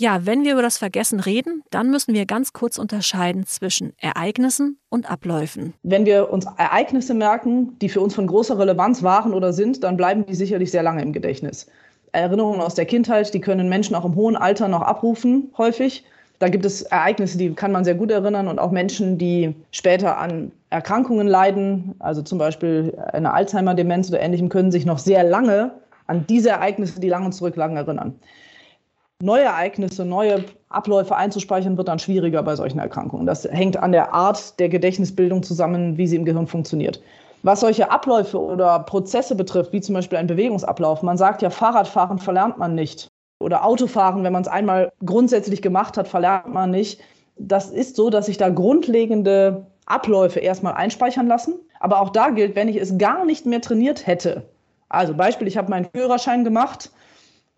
Ja, 0.00 0.24
wenn 0.24 0.44
wir 0.44 0.54
über 0.54 0.62
das 0.62 0.78
Vergessen 0.78 1.20
reden, 1.20 1.62
dann 1.68 1.90
müssen 1.90 2.14
wir 2.14 2.24
ganz 2.24 2.54
kurz 2.54 2.78
unterscheiden 2.78 3.44
zwischen 3.44 3.92
Ereignissen 3.98 4.78
und 4.88 5.10
Abläufen. 5.10 5.74
Wenn 5.82 6.06
wir 6.06 6.32
uns 6.32 6.46
Ereignisse 6.56 7.12
merken, 7.12 7.78
die 7.80 7.90
für 7.90 8.00
uns 8.00 8.14
von 8.14 8.26
großer 8.26 8.58
Relevanz 8.58 9.02
waren 9.02 9.34
oder 9.34 9.52
sind, 9.52 9.84
dann 9.84 9.98
bleiben 9.98 10.24
die 10.24 10.34
sicherlich 10.34 10.70
sehr 10.70 10.82
lange 10.82 11.02
im 11.02 11.12
Gedächtnis. 11.12 11.66
Erinnerungen 12.12 12.62
aus 12.62 12.74
der 12.74 12.86
Kindheit, 12.86 13.34
die 13.34 13.42
können 13.42 13.68
Menschen 13.68 13.94
auch 13.94 14.06
im 14.06 14.14
hohen 14.14 14.36
Alter 14.36 14.68
noch 14.68 14.80
abrufen, 14.80 15.52
häufig. 15.58 16.02
Da 16.38 16.48
gibt 16.48 16.64
es 16.64 16.80
Ereignisse, 16.80 17.36
die 17.36 17.52
kann 17.52 17.70
man 17.70 17.84
sehr 17.84 17.94
gut 17.94 18.10
erinnern 18.10 18.48
und 18.48 18.58
auch 18.58 18.70
Menschen, 18.70 19.18
die 19.18 19.54
später 19.70 20.16
an 20.16 20.50
Erkrankungen 20.70 21.28
leiden, 21.28 21.94
also 21.98 22.22
zum 22.22 22.38
Beispiel 22.38 22.96
eine 23.12 23.34
Alzheimer-Demenz 23.34 24.08
oder 24.08 24.20
ähnlichem, 24.20 24.48
können 24.48 24.72
sich 24.72 24.86
noch 24.86 24.96
sehr 24.96 25.24
lange 25.24 25.72
an 26.06 26.24
diese 26.26 26.48
Ereignisse, 26.48 27.00
die 27.00 27.10
lange 27.10 27.28
zurücklagen, 27.32 27.76
erinnern 27.76 28.14
neue 29.22 29.44
Ereignisse, 29.44 30.04
neue 30.04 30.44
Abläufe 30.68 31.16
einzuspeichern, 31.16 31.76
wird 31.76 31.88
dann 31.88 31.98
schwieriger 31.98 32.42
bei 32.42 32.56
solchen 32.56 32.78
Erkrankungen. 32.78 33.26
Das 33.26 33.44
hängt 33.44 33.76
an 33.76 33.92
der 33.92 34.14
Art 34.14 34.58
der 34.58 34.68
Gedächtnisbildung 34.68 35.42
zusammen, 35.42 35.96
wie 35.98 36.06
sie 36.06 36.16
im 36.16 36.24
Gehirn 36.24 36.46
funktioniert. 36.46 37.00
Was 37.42 37.60
solche 37.60 37.90
Abläufe 37.90 38.38
oder 38.38 38.80
Prozesse 38.80 39.34
betrifft, 39.34 39.72
wie 39.72 39.80
zum 39.80 39.94
Beispiel 39.94 40.18
ein 40.18 40.26
Bewegungsablauf, 40.26 41.02
man 41.02 41.16
sagt 41.16 41.42
ja, 41.42 41.50
Fahrradfahren 41.50 42.18
verlernt 42.18 42.58
man 42.58 42.74
nicht. 42.74 43.08
Oder 43.40 43.64
Autofahren, 43.64 44.22
wenn 44.22 44.34
man 44.34 44.42
es 44.42 44.48
einmal 44.48 44.92
grundsätzlich 45.04 45.62
gemacht 45.62 45.96
hat, 45.96 46.06
verlernt 46.06 46.52
man 46.52 46.70
nicht. 46.70 47.00
Das 47.38 47.70
ist 47.70 47.96
so, 47.96 48.10
dass 48.10 48.26
sich 48.26 48.36
da 48.36 48.50
grundlegende 48.50 49.66
Abläufe 49.86 50.40
erstmal 50.40 50.74
einspeichern 50.74 51.26
lassen. 51.26 51.54
Aber 51.80 52.02
auch 52.02 52.10
da 52.10 52.28
gilt, 52.28 52.54
wenn 52.54 52.68
ich 52.68 52.76
es 52.76 52.98
gar 52.98 53.24
nicht 53.24 53.46
mehr 53.46 53.62
trainiert 53.62 54.06
hätte. 54.06 54.42
Also 54.90 55.14
Beispiel, 55.14 55.48
ich 55.48 55.56
habe 55.56 55.70
meinen 55.70 55.88
Führerschein 55.94 56.44
gemacht, 56.44 56.90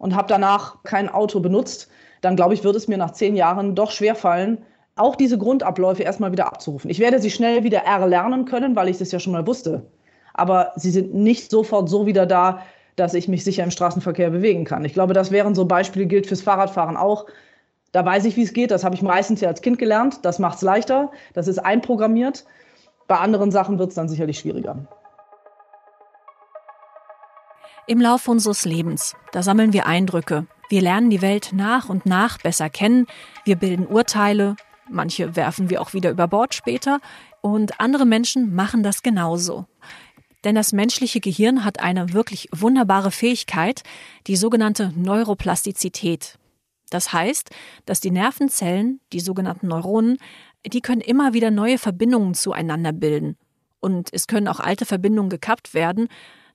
und 0.03 0.17
habe 0.17 0.27
danach 0.27 0.83
kein 0.83 1.09
Auto 1.09 1.39
benutzt, 1.39 1.89
dann 2.23 2.35
glaube 2.35 2.55
ich, 2.55 2.65
wird 2.65 2.75
es 2.75 2.89
mir 2.89 2.99
nach 2.99 3.13
zehn 3.13 3.37
Jahren 3.37 3.77
doch 3.77 3.93
schwerfallen, 3.93 4.59
auch 4.97 5.15
diese 5.15 5.39
Grundabläufe 5.39 6.03
erstmal 6.03 6.33
wieder 6.33 6.47
abzurufen. 6.47 6.91
Ich 6.91 6.99
werde 6.99 7.21
sie 7.21 7.31
schnell 7.31 7.63
wieder 7.63 7.79
erlernen 7.79 8.45
können, 8.45 8.75
weil 8.75 8.89
ich 8.89 8.99
das 8.99 9.13
ja 9.13 9.21
schon 9.21 9.33
mal 9.33 9.47
wusste. 9.47 9.87
Aber 10.35 10.73
sie 10.75 10.91
sind 10.91 11.15
nicht 11.15 11.51
sofort 11.51 11.89
so 11.89 12.05
wieder 12.05 12.27
da, 12.27 12.63
dass 12.97 13.15
ich 13.15 13.29
mich 13.29 13.45
sicher 13.45 13.63
im 13.63 13.71
Straßenverkehr 13.71 14.31
bewegen 14.31 14.65
kann. 14.65 14.85
Ich 14.85 14.93
glaube, 14.93 15.15
das 15.15 15.31
wären 15.31 15.55
so 15.55 15.67
Beispiele, 15.67 16.07
gilt 16.07 16.27
fürs 16.27 16.43
Fahrradfahren 16.43 16.97
auch. 16.97 17.27
Da 17.93 18.05
weiß 18.05 18.25
ich, 18.25 18.37
wie 18.37 18.43
es 18.43 18.53
geht. 18.53 18.73
Das 18.73 18.83
habe 18.83 18.97
ich 18.97 19.03
meistens 19.03 19.41
ja 19.41 19.49
als 19.49 19.63
Kind 19.63 19.79
gelernt. 19.79 20.25
Das 20.25 20.41
macht 20.41 20.57
es 20.57 20.63
leichter. 20.63 21.13
Das 21.33 21.47
ist 21.47 21.59
einprogrammiert. 21.59 22.45
Bei 23.07 23.19
anderen 23.19 23.53
Sachen 23.53 23.79
wird 23.79 23.91
es 23.91 23.95
dann 23.95 24.09
sicherlich 24.09 24.41
schwieriger. 24.41 24.89
Im 27.89 28.01
Laufe 28.01 28.31
unseres 28.31 28.65
Lebens, 28.65 29.17
da 29.33 29.43
sammeln 29.43 29.73
wir 29.73 29.87
Eindrücke. 29.87 30.47
Wir 30.69 30.81
lernen 30.83 31.11
die 31.11 31.21
Welt 31.21 31.51
nach 31.53 31.89
und 31.89 32.07
nach 32.07 32.39
besser 32.39 32.71
kennen. 32.71 33.07
Wir 33.45 33.57
bilden 33.57 33.87
Urteile. 33.87 34.55
Manche 34.89 35.35
werfen 35.35 35.69
wir 35.69 35.83
auch 35.83 35.93
wieder 35.93 36.11
über 36.11 36.29
Bord 36.29 36.55
später. 36.55 37.01
Und 37.41 37.81
andere 37.81 38.07
Menschen 38.07 38.55
machen 38.55 38.85
das 38.85 39.03
genauso. 39.03 39.67
Denn 40.45 40.55
das 40.55 40.73
menschliche 40.73 41.21
Gehirn 41.21 41.65
hat 41.65 41.81
eine 41.81 42.13
wirklich 42.13 42.49
wunderbare 42.53 43.11
Fähigkeit, 43.11 43.83
die 44.29 44.37
sogenannte 44.37 44.93
Neuroplastizität. 44.95 46.39
Das 46.89 47.13
heißt, 47.13 47.51
dass 47.85 48.01
die 48.01 48.11
Nervenzellen, 48.13 49.01
die 49.13 49.21
sogenannten 49.21 49.67
Neuronen, 49.67 50.19
die 50.65 50.83
können 50.83 51.01
immer 51.01 51.33
wieder 51.33 51.51
neue 51.51 51.79
Verbindungen 51.79 52.35
zueinander 52.35 52.93
bilden. 52.93 53.37
Und 53.81 54.09
es 54.13 54.29
können 54.29 54.47
auch 54.47 54.61
alte 54.61 54.87
Verbindungen 54.87 55.31
gekappt 55.31 55.75
werden. 55.75 56.09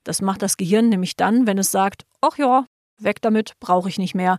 Das 0.08 0.22
macht 0.22 0.40
das 0.40 0.56
Gehirn 0.56 0.88
nämlich 0.88 1.16
dann, 1.16 1.46
wenn 1.46 1.58
es 1.58 1.70
sagt, 1.70 2.06
ach 2.22 2.38
ja, 2.38 2.64
weg 2.98 3.20
damit, 3.20 3.52
brauche 3.60 3.90
ich 3.90 3.98
nicht 3.98 4.14
mehr. 4.14 4.38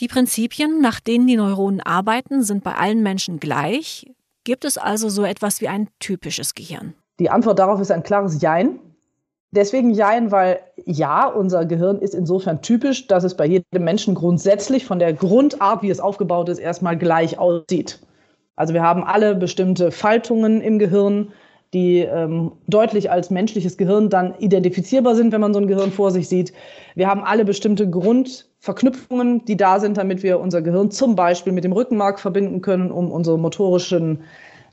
Die 0.00 0.08
Prinzipien, 0.08 0.80
nach 0.80 0.98
denen 0.98 1.28
die 1.28 1.36
Neuronen 1.36 1.80
arbeiten, 1.80 2.42
sind 2.42 2.64
bei 2.64 2.74
allen 2.74 3.00
Menschen 3.00 3.38
gleich. 3.38 4.10
Gibt 4.42 4.64
es 4.64 4.78
also 4.78 5.08
so 5.08 5.22
etwas 5.22 5.60
wie 5.60 5.68
ein 5.68 5.86
typisches 6.00 6.56
Gehirn? 6.56 6.94
Die 7.20 7.30
Antwort 7.30 7.60
darauf 7.60 7.80
ist 7.80 7.92
ein 7.92 8.02
klares 8.02 8.42
Jein. 8.42 8.80
Deswegen 9.52 9.90
Jein, 9.90 10.32
weil 10.32 10.58
ja, 10.84 11.28
unser 11.28 11.64
Gehirn 11.64 12.00
ist 12.00 12.16
insofern 12.16 12.60
typisch, 12.60 13.06
dass 13.06 13.22
es 13.22 13.36
bei 13.36 13.46
jedem 13.46 13.84
Menschen 13.84 14.16
grundsätzlich 14.16 14.84
von 14.84 14.98
der 14.98 15.12
Grundart, 15.12 15.82
wie 15.82 15.90
es 15.90 16.00
aufgebaut 16.00 16.48
ist, 16.48 16.58
erstmal 16.58 16.98
gleich 16.98 17.38
aussieht. 17.38 18.00
Also 18.56 18.74
wir 18.74 18.82
haben 18.82 19.04
alle 19.04 19.36
bestimmte 19.36 19.92
Faltungen 19.92 20.60
im 20.60 20.80
Gehirn, 20.80 21.32
die 21.72 22.00
ähm, 22.00 22.52
deutlich 22.66 23.10
als 23.10 23.30
menschliches 23.30 23.76
Gehirn 23.76 24.10
dann 24.10 24.34
identifizierbar 24.38 25.14
sind, 25.14 25.32
wenn 25.32 25.40
man 25.40 25.54
so 25.54 25.60
ein 25.60 25.66
Gehirn 25.66 25.90
vor 25.90 26.10
sich 26.10 26.28
sieht. 26.28 26.52
Wir 26.94 27.08
haben 27.08 27.24
alle 27.24 27.44
bestimmte 27.44 27.88
Grundverknüpfungen, 27.88 29.44
die 29.46 29.56
da 29.56 29.80
sind, 29.80 29.96
damit 29.96 30.22
wir 30.22 30.38
unser 30.40 30.60
Gehirn 30.60 30.90
zum 30.90 31.16
Beispiel 31.16 31.52
mit 31.52 31.64
dem 31.64 31.72
Rückenmark 31.72 32.20
verbinden 32.20 32.60
können, 32.60 32.90
um 32.90 33.10
unsere 33.10 33.38
motorischen 33.38 34.22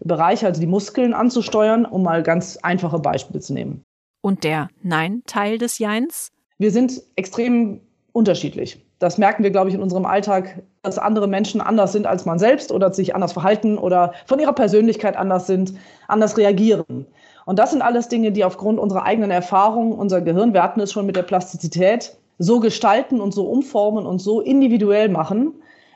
Bereiche, 0.01 0.45
also 0.45 0.59
die 0.59 0.67
Muskeln 0.67 1.13
anzusteuern, 1.13 1.85
um 1.85 2.03
mal 2.03 2.23
ganz 2.23 2.57
einfache 2.57 2.99
Beispiele 2.99 3.39
zu 3.39 3.53
nehmen. 3.53 3.83
Und 4.21 4.43
der 4.43 4.69
Nein-Teil 4.83 5.57
des 5.57 5.79
Jeins? 5.79 6.31
Wir 6.57 6.71
sind 6.71 7.01
extrem 7.15 7.79
unterschiedlich. 8.11 8.85
Das 8.99 9.17
merken 9.17 9.43
wir, 9.43 9.51
glaube 9.51 9.69
ich, 9.69 9.75
in 9.75 9.81
unserem 9.81 10.05
Alltag, 10.05 10.61
dass 10.81 10.97
andere 10.97 11.27
Menschen 11.27 11.61
anders 11.61 11.91
sind 11.91 12.07
als 12.07 12.25
man 12.25 12.39
selbst 12.39 12.71
oder 12.71 12.93
sich 12.93 13.13
anders 13.13 13.33
verhalten 13.33 13.77
oder 13.77 14.13
von 14.25 14.39
ihrer 14.39 14.53
Persönlichkeit 14.53 15.17
anders 15.17 15.47
sind, 15.47 15.73
anders 16.07 16.37
reagieren. 16.37 17.05
Und 17.45 17.59
das 17.59 17.71
sind 17.71 17.81
alles 17.81 18.07
Dinge, 18.07 18.31
die 18.31 18.45
aufgrund 18.45 18.79
unserer 18.79 19.03
eigenen 19.03 19.31
Erfahrung 19.31 19.91
unser 19.91 20.21
Gehirn, 20.21 20.53
wir 20.53 20.63
hatten 20.63 20.79
es 20.79 20.91
schon 20.91 21.05
mit 21.05 21.15
der 21.15 21.23
Plastizität, 21.23 22.15
so 22.37 22.59
gestalten 22.59 23.19
und 23.19 23.33
so 23.33 23.45
umformen 23.47 24.05
und 24.05 24.19
so 24.19 24.39
individuell 24.39 25.09
machen, 25.09 25.53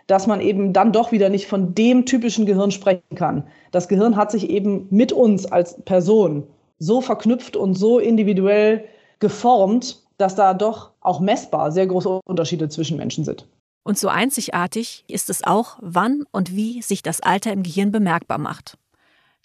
dass 0.07 0.27
man 0.27 0.41
eben 0.41 0.73
dann 0.73 0.91
doch 0.91 1.13
wieder 1.13 1.29
nicht 1.29 1.47
von 1.47 1.73
dem 1.73 2.05
typischen 2.05 2.45
Gehirn 2.45 2.71
sprechen 2.71 3.15
kann. 3.15 3.43
Das 3.71 3.87
Gehirn 3.87 4.17
hat 4.17 4.31
sich 4.31 4.49
eben 4.49 4.87
mit 4.89 5.13
uns 5.13 5.45
als 5.45 5.81
Person 5.83 6.43
so 6.79 6.99
verknüpft 6.99 7.55
und 7.55 7.75
so 7.75 7.99
individuell 7.99 8.83
geformt, 9.19 10.01
dass 10.17 10.35
da 10.35 10.53
doch 10.53 10.91
auch 10.99 11.21
messbar 11.21 11.71
sehr 11.71 11.87
große 11.87 12.19
Unterschiede 12.25 12.67
zwischen 12.67 12.97
Menschen 12.97 13.23
sind. 13.23 13.45
Und 13.83 13.97
so 13.97 14.07
einzigartig 14.07 15.03
ist 15.07 15.29
es 15.29 15.43
auch, 15.43 15.77
wann 15.81 16.23
und 16.31 16.55
wie 16.55 16.81
sich 16.81 17.03
das 17.03 17.21
Alter 17.21 17.51
im 17.51 17.63
Gehirn 17.63 17.91
bemerkbar 17.91 18.37
macht. 18.37 18.77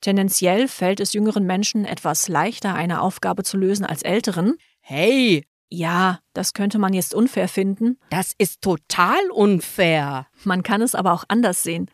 Tendenziell 0.01 0.69
fällt 0.69 1.01
es 1.01 1.13
jüngeren 1.13 1.45
Menschen 1.45 1.85
etwas 1.85 2.29
leichter, 2.29 2.75
eine 2.75 3.03
Aufgabe 3.03 3.43
zu 3.43 3.57
lösen 3.57 3.85
als 3.85 4.03
älteren. 4.03 4.57
Hey! 4.81 5.45
Ja, 5.71 6.21
das 6.33 6.55
könnte 6.55 6.79
man 6.79 6.95
jetzt 6.95 7.15
unfair 7.15 7.49
finden. 7.49 7.99
Das 8.11 8.33
ist 8.39 8.63
total 8.63 9.19
unfair. 9.31 10.27
Man 10.45 10.63
kann 10.63 10.81
es 10.81 10.95
aber 10.95 11.13
auch 11.13 11.25
anders 11.29 11.63
sehen. 11.63 11.91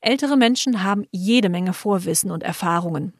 Ältere 0.00 0.36
Menschen 0.36 0.84
haben 0.84 1.04
jede 1.10 1.48
Menge 1.48 1.72
Vorwissen 1.72 2.30
und 2.30 2.44
Erfahrungen. 2.44 3.14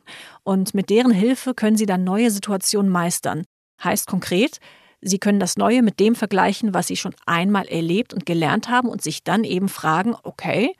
Und 0.44 0.74
mit 0.74 0.90
deren 0.90 1.10
Hilfe 1.10 1.54
können 1.54 1.76
sie 1.76 1.86
dann 1.86 2.04
neue 2.04 2.30
Situationen 2.30 2.92
meistern. 2.92 3.44
Heißt 3.82 4.06
konkret, 4.06 4.60
Sie 5.00 5.18
können 5.18 5.40
das 5.40 5.56
Neue 5.56 5.82
mit 5.82 6.00
dem 6.00 6.14
vergleichen, 6.14 6.74
was 6.74 6.88
Sie 6.88 6.96
schon 6.96 7.14
einmal 7.26 7.66
erlebt 7.66 8.12
und 8.12 8.26
gelernt 8.26 8.68
haben 8.68 8.88
und 8.88 9.02
sich 9.02 9.22
dann 9.22 9.44
eben 9.44 9.68
fragen, 9.68 10.16
okay, 10.22 10.74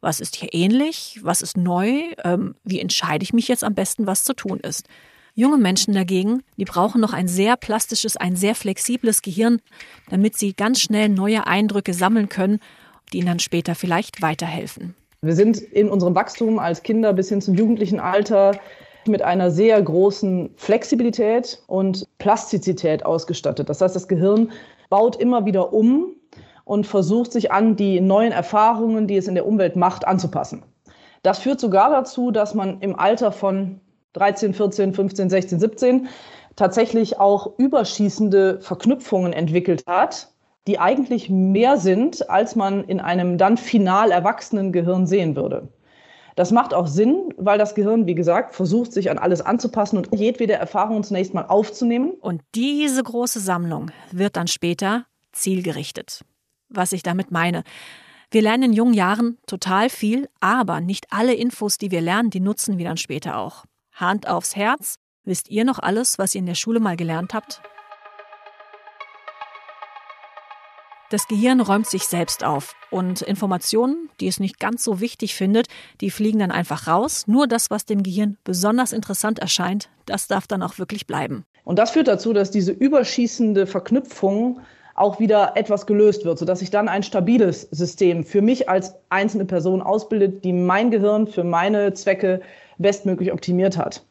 was 0.00 0.20
ist 0.20 0.36
hier 0.36 0.52
ähnlich, 0.52 1.18
was 1.22 1.42
ist 1.42 1.56
neu, 1.56 2.02
ähm, 2.24 2.54
wie 2.62 2.78
entscheide 2.78 3.24
ich 3.24 3.32
mich 3.32 3.48
jetzt 3.48 3.64
am 3.64 3.74
besten, 3.74 4.06
was 4.06 4.22
zu 4.22 4.34
tun 4.34 4.60
ist. 4.60 4.86
Junge 5.34 5.58
Menschen 5.58 5.94
dagegen, 5.94 6.44
die 6.58 6.64
brauchen 6.64 7.00
noch 7.00 7.12
ein 7.12 7.26
sehr 7.26 7.56
plastisches, 7.56 8.16
ein 8.16 8.36
sehr 8.36 8.54
flexibles 8.54 9.22
Gehirn, 9.22 9.60
damit 10.08 10.36
sie 10.38 10.52
ganz 10.52 10.80
schnell 10.80 11.08
neue 11.08 11.46
Eindrücke 11.48 11.92
sammeln 11.92 12.28
können, 12.28 12.60
die 13.12 13.18
ihnen 13.18 13.26
dann 13.26 13.38
später 13.40 13.74
vielleicht 13.74 14.22
weiterhelfen. 14.22 14.94
Wir 15.22 15.34
sind 15.34 15.56
in 15.56 15.88
unserem 15.88 16.14
Wachstum 16.14 16.58
als 16.58 16.82
Kinder 16.82 17.12
bis 17.14 17.30
hin 17.30 17.40
zum 17.40 17.54
jugendlichen 17.54 17.98
Alter 17.98 18.60
mit 19.08 19.22
einer 19.22 19.50
sehr 19.50 19.80
großen 19.80 20.50
Flexibilität 20.56 21.62
und 21.66 22.06
Plastizität 22.18 23.04
ausgestattet. 23.04 23.68
Das 23.68 23.80
heißt, 23.80 23.94
das 23.94 24.08
Gehirn 24.08 24.52
baut 24.90 25.16
immer 25.16 25.44
wieder 25.44 25.72
um 25.72 26.14
und 26.64 26.86
versucht 26.86 27.32
sich 27.32 27.52
an 27.52 27.76
die 27.76 28.00
neuen 28.00 28.32
Erfahrungen, 28.32 29.06
die 29.06 29.16
es 29.16 29.28
in 29.28 29.34
der 29.34 29.46
Umwelt 29.46 29.76
macht, 29.76 30.06
anzupassen. 30.06 30.62
Das 31.22 31.38
führt 31.38 31.60
sogar 31.60 31.90
dazu, 31.90 32.30
dass 32.30 32.54
man 32.54 32.80
im 32.80 32.98
Alter 32.98 33.32
von 33.32 33.80
13, 34.14 34.54
14, 34.54 34.94
15, 34.94 35.30
16, 35.30 35.60
17 35.60 36.08
tatsächlich 36.56 37.18
auch 37.18 37.58
überschießende 37.58 38.60
Verknüpfungen 38.60 39.32
entwickelt 39.32 39.84
hat, 39.86 40.28
die 40.66 40.78
eigentlich 40.78 41.28
mehr 41.28 41.76
sind, 41.76 42.30
als 42.30 42.56
man 42.56 42.84
in 42.84 43.00
einem 43.00 43.38
dann 43.38 43.56
final 43.56 44.10
erwachsenen 44.10 44.72
Gehirn 44.72 45.06
sehen 45.06 45.36
würde. 45.36 45.68
Das 46.34 46.50
macht 46.50 46.74
auch 46.74 46.86
Sinn, 46.86 47.32
weil 47.36 47.58
das 47.58 47.74
Gehirn, 47.74 48.06
wie 48.06 48.14
gesagt, 48.14 48.54
versucht, 48.54 48.92
sich 48.92 49.10
an 49.10 49.18
alles 49.18 49.40
anzupassen 49.40 49.98
und 49.98 50.08
jedwede 50.14 50.54
Erfahrung 50.54 51.02
zunächst 51.04 51.32
mal 51.32 51.46
aufzunehmen. 51.46 52.12
Und 52.20 52.42
diese 52.54 53.02
große 53.02 53.40
Sammlung 53.40 53.90
wird 54.10 54.36
dann 54.36 54.48
später 54.48 55.06
zielgerichtet. 55.32 56.24
Was 56.68 56.92
ich 56.92 57.02
damit 57.02 57.30
meine. 57.30 57.62
Wir 58.30 58.42
lernen 58.42 58.64
in 58.64 58.72
jungen 58.72 58.94
Jahren 58.94 59.38
total 59.46 59.88
viel, 59.88 60.28
aber 60.40 60.80
nicht 60.80 61.06
alle 61.10 61.34
Infos, 61.34 61.78
die 61.78 61.92
wir 61.92 62.00
lernen, 62.00 62.30
die 62.30 62.40
nutzen 62.40 62.78
wir 62.78 62.84
dann 62.84 62.96
später 62.96 63.38
auch. 63.38 63.64
Hand 63.92 64.26
aufs 64.28 64.56
Herz. 64.56 64.96
Wisst 65.24 65.50
ihr 65.50 65.64
noch 65.64 65.78
alles, 65.78 66.18
was 66.18 66.34
ihr 66.34 66.40
in 66.40 66.46
der 66.46 66.56
Schule 66.56 66.80
mal 66.80 66.96
gelernt 66.96 67.32
habt? 67.32 67.62
Das 71.14 71.28
Gehirn 71.28 71.60
räumt 71.60 71.86
sich 71.86 72.06
selbst 72.06 72.42
auf 72.42 72.74
und 72.90 73.22
Informationen, 73.22 74.10
die 74.18 74.26
es 74.26 74.40
nicht 74.40 74.58
ganz 74.58 74.82
so 74.82 74.98
wichtig 74.98 75.36
findet, 75.36 75.68
die 76.00 76.10
fliegen 76.10 76.40
dann 76.40 76.50
einfach 76.50 76.88
raus. 76.88 77.28
Nur 77.28 77.46
das, 77.46 77.70
was 77.70 77.86
dem 77.86 78.02
Gehirn 78.02 78.36
besonders 78.42 78.92
interessant 78.92 79.38
erscheint, 79.38 79.90
das 80.06 80.26
darf 80.26 80.48
dann 80.48 80.60
auch 80.60 80.76
wirklich 80.76 81.06
bleiben. 81.06 81.44
Und 81.62 81.78
das 81.78 81.92
führt 81.92 82.08
dazu, 82.08 82.32
dass 82.32 82.50
diese 82.50 82.72
überschießende 82.72 83.68
Verknüpfung 83.68 84.58
auch 84.96 85.20
wieder 85.20 85.52
etwas 85.56 85.86
gelöst 85.86 86.24
wird, 86.24 86.40
sodass 86.40 86.58
sich 86.58 86.70
dann 86.70 86.88
ein 86.88 87.04
stabiles 87.04 87.68
System 87.70 88.24
für 88.24 88.42
mich 88.42 88.68
als 88.68 88.96
einzelne 89.08 89.44
Person 89.44 89.82
ausbildet, 89.82 90.44
die 90.44 90.52
mein 90.52 90.90
Gehirn 90.90 91.28
für 91.28 91.44
meine 91.44 91.94
Zwecke 91.94 92.40
bestmöglich 92.78 93.32
optimiert 93.32 93.78
hat. 93.78 94.04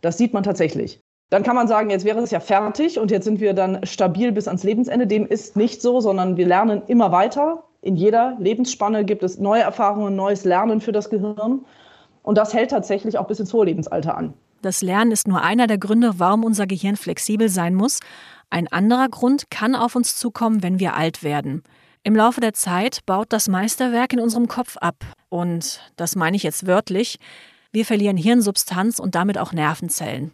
Das 0.00 0.16
sieht 0.16 0.32
man 0.32 0.44
tatsächlich. 0.44 1.00
Dann 1.30 1.42
kann 1.42 1.56
man 1.56 1.66
sagen, 1.66 1.90
jetzt 1.90 2.04
wäre 2.04 2.20
es 2.20 2.30
ja 2.30 2.38
fertig 2.38 2.98
und 2.98 3.10
jetzt 3.10 3.24
sind 3.24 3.40
wir 3.40 3.52
dann 3.52 3.84
stabil 3.84 4.30
bis 4.30 4.46
ans 4.46 4.62
Lebensende. 4.62 5.06
Dem 5.06 5.26
ist 5.26 5.56
nicht 5.56 5.82
so, 5.82 6.00
sondern 6.00 6.36
wir 6.36 6.46
lernen 6.46 6.82
immer 6.86 7.10
weiter. 7.10 7.64
In 7.82 7.96
jeder 7.96 8.36
Lebensspanne 8.38 9.04
gibt 9.04 9.22
es 9.22 9.38
neue 9.38 9.62
Erfahrungen, 9.62 10.14
neues 10.14 10.44
Lernen 10.44 10.80
für 10.80 10.92
das 10.92 11.10
Gehirn. 11.10 11.64
Und 12.22 12.38
das 12.38 12.54
hält 12.54 12.70
tatsächlich 12.70 13.18
auch 13.18 13.26
bis 13.26 13.40
ins 13.40 13.52
hohe 13.52 13.64
Lebensalter 13.64 14.16
an. 14.16 14.34
Das 14.62 14.82
Lernen 14.82 15.12
ist 15.12 15.28
nur 15.28 15.42
einer 15.42 15.66
der 15.66 15.78
Gründe, 15.78 16.18
warum 16.18 16.44
unser 16.44 16.66
Gehirn 16.66 16.96
flexibel 16.96 17.48
sein 17.48 17.74
muss. 17.74 18.00
Ein 18.50 18.68
anderer 18.68 19.08
Grund 19.08 19.50
kann 19.50 19.74
auf 19.74 19.96
uns 19.96 20.16
zukommen, 20.16 20.62
wenn 20.62 20.78
wir 20.80 20.94
alt 20.94 21.22
werden. 21.22 21.62
Im 22.04 22.14
Laufe 22.14 22.40
der 22.40 22.52
Zeit 22.52 23.00
baut 23.04 23.32
das 23.32 23.48
Meisterwerk 23.48 24.12
in 24.12 24.20
unserem 24.20 24.46
Kopf 24.46 24.76
ab. 24.76 25.04
Und 25.28 25.80
das 25.96 26.14
meine 26.14 26.36
ich 26.36 26.44
jetzt 26.44 26.66
wörtlich. 26.66 27.18
Wir 27.72 27.84
verlieren 27.84 28.16
Hirnsubstanz 28.16 29.00
und 29.00 29.16
damit 29.16 29.38
auch 29.38 29.52
Nervenzellen. 29.52 30.30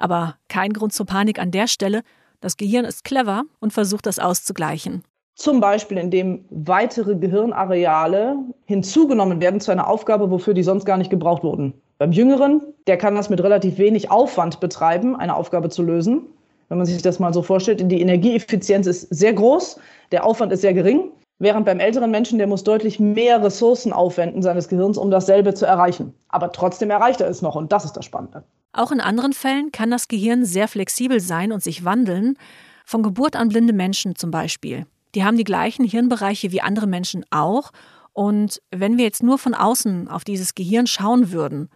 Aber 0.00 0.36
kein 0.48 0.72
Grund 0.72 0.92
zur 0.92 1.06
Panik 1.06 1.38
an 1.38 1.50
der 1.50 1.66
Stelle. 1.66 2.02
Das 2.40 2.56
Gehirn 2.56 2.84
ist 2.84 3.04
clever 3.04 3.44
und 3.60 3.72
versucht 3.72 4.06
das 4.06 4.18
auszugleichen. 4.18 5.04
Zum 5.34 5.60
Beispiel, 5.60 5.98
indem 5.98 6.44
weitere 6.50 7.14
Gehirnareale 7.14 8.36
hinzugenommen 8.64 9.40
werden 9.40 9.60
zu 9.60 9.70
einer 9.70 9.88
Aufgabe, 9.88 10.30
wofür 10.30 10.54
die 10.54 10.62
sonst 10.62 10.84
gar 10.84 10.96
nicht 10.96 11.10
gebraucht 11.10 11.44
wurden. 11.44 11.74
Beim 11.98 12.12
Jüngeren, 12.12 12.62
der 12.86 12.96
kann 12.96 13.14
das 13.14 13.28
mit 13.28 13.42
relativ 13.42 13.78
wenig 13.78 14.10
Aufwand 14.10 14.60
betreiben, 14.60 15.16
eine 15.16 15.36
Aufgabe 15.36 15.68
zu 15.68 15.82
lösen. 15.82 16.22
Wenn 16.68 16.78
man 16.78 16.86
sich 16.86 17.02
das 17.02 17.18
mal 17.18 17.34
so 17.34 17.42
vorstellt, 17.42 17.90
die 17.90 18.00
Energieeffizienz 18.00 18.86
ist 18.86 19.02
sehr 19.14 19.32
groß, 19.32 19.78
der 20.12 20.24
Aufwand 20.24 20.52
ist 20.52 20.62
sehr 20.62 20.74
gering. 20.74 21.10
Während 21.38 21.66
beim 21.66 21.80
älteren 21.80 22.10
Menschen, 22.10 22.38
der 22.38 22.46
muss 22.46 22.64
deutlich 22.64 23.00
mehr 23.00 23.42
Ressourcen 23.42 23.92
aufwenden 23.92 24.42
seines 24.42 24.68
Gehirns, 24.68 24.98
um 24.98 25.10
dasselbe 25.10 25.54
zu 25.54 25.66
erreichen. 25.66 26.14
Aber 26.28 26.52
trotzdem 26.52 26.90
erreicht 26.90 27.20
er 27.20 27.28
es 27.28 27.42
noch 27.42 27.54
und 27.54 27.72
das 27.72 27.84
ist 27.84 27.96
das 27.96 28.04
Spannende. 28.04 28.44
Auch 28.72 28.92
in 28.92 29.00
anderen 29.00 29.32
Fällen 29.32 29.72
kann 29.72 29.90
das 29.90 30.08
Gehirn 30.08 30.44
sehr 30.44 30.68
flexibel 30.68 31.20
sein 31.20 31.52
und 31.52 31.62
sich 31.62 31.84
wandeln. 31.84 32.36
Von 32.84 33.02
Geburt 33.02 33.36
an 33.36 33.48
blinde 33.48 33.72
Menschen 33.72 34.16
zum 34.16 34.30
Beispiel. 34.30 34.86
Die 35.14 35.24
haben 35.24 35.36
die 35.36 35.44
gleichen 35.44 35.84
Hirnbereiche 35.84 36.52
wie 36.52 36.60
andere 36.60 36.86
Menschen 36.86 37.24
auch. 37.30 37.72
Und 38.12 38.60
wenn 38.70 38.96
wir 38.96 39.04
jetzt 39.04 39.22
nur 39.22 39.38
von 39.38 39.54
außen 39.54 40.08
auf 40.08 40.24
dieses 40.24 40.54
Gehirn 40.54 40.86
schauen 40.86 41.32
würden, 41.32 41.68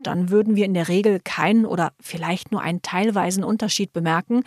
dann 0.00 0.30
würden 0.30 0.56
wir 0.56 0.64
in 0.64 0.74
der 0.74 0.88
Regel 0.88 1.20
keinen 1.22 1.64
oder 1.64 1.92
vielleicht 2.00 2.52
nur 2.52 2.60
einen 2.60 2.82
teilweisen 2.82 3.44
Unterschied 3.44 3.92
bemerken. 3.92 4.42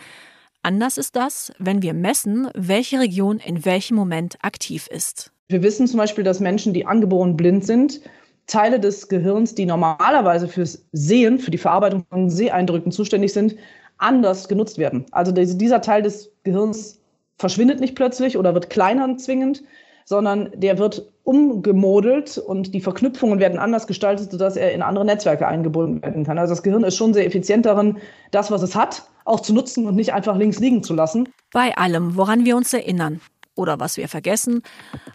Anders 0.62 0.98
ist 0.98 1.16
das, 1.16 1.52
wenn 1.58 1.82
wir 1.82 1.94
messen, 1.94 2.48
welche 2.54 2.98
Region 3.00 3.38
in 3.38 3.64
welchem 3.64 3.96
Moment 3.96 4.36
aktiv 4.42 4.88
ist. 4.88 5.32
Wir 5.48 5.62
wissen 5.62 5.86
zum 5.86 5.98
Beispiel, 5.98 6.24
dass 6.24 6.40
Menschen, 6.40 6.74
die 6.74 6.86
angeboren 6.86 7.36
blind 7.36 7.64
sind, 7.64 8.00
Teile 8.46 8.78
des 8.78 9.08
Gehirns, 9.08 9.54
die 9.54 9.66
normalerweise 9.66 10.48
fürs 10.48 10.86
Sehen, 10.92 11.38
für 11.38 11.50
die 11.50 11.58
Verarbeitung 11.58 12.04
von 12.10 12.30
Seheindrücken 12.30 12.92
zuständig 12.92 13.32
sind, 13.32 13.56
anders 13.98 14.48
genutzt 14.48 14.78
werden. 14.78 15.06
Also 15.10 15.32
dieser 15.32 15.80
Teil 15.80 16.02
des 16.02 16.30
Gehirns 16.44 17.00
verschwindet 17.38 17.80
nicht 17.80 17.94
plötzlich 17.94 18.38
oder 18.38 18.54
wird 18.54 18.70
kleiner 18.70 19.16
zwingend, 19.16 19.62
sondern 20.04 20.50
der 20.54 20.78
wird 20.78 21.12
umgemodelt 21.24 22.38
und 22.38 22.72
die 22.72 22.80
Verknüpfungen 22.80 23.40
werden 23.40 23.58
anders 23.58 23.88
gestaltet, 23.88 24.30
sodass 24.30 24.56
er 24.56 24.72
in 24.72 24.82
andere 24.82 25.04
Netzwerke 25.04 25.48
eingebunden 25.48 26.00
werden 26.00 26.24
kann. 26.24 26.38
Also 26.38 26.52
das 26.52 26.62
Gehirn 26.62 26.84
ist 26.84 26.96
schon 26.96 27.12
sehr 27.12 27.26
effizient 27.26 27.66
darin, 27.66 27.98
das, 28.30 28.52
was 28.52 28.62
es 28.62 28.76
hat, 28.76 29.02
auch 29.24 29.40
zu 29.40 29.52
nutzen 29.52 29.86
und 29.86 29.96
nicht 29.96 30.12
einfach 30.12 30.36
links 30.36 30.60
liegen 30.60 30.84
zu 30.84 30.94
lassen. 30.94 31.28
Bei 31.52 31.76
allem, 31.76 32.16
woran 32.16 32.44
wir 32.44 32.56
uns 32.56 32.72
erinnern 32.72 33.20
oder 33.56 33.80
was 33.80 33.96
wir 33.96 34.08
vergessen, 34.08 34.62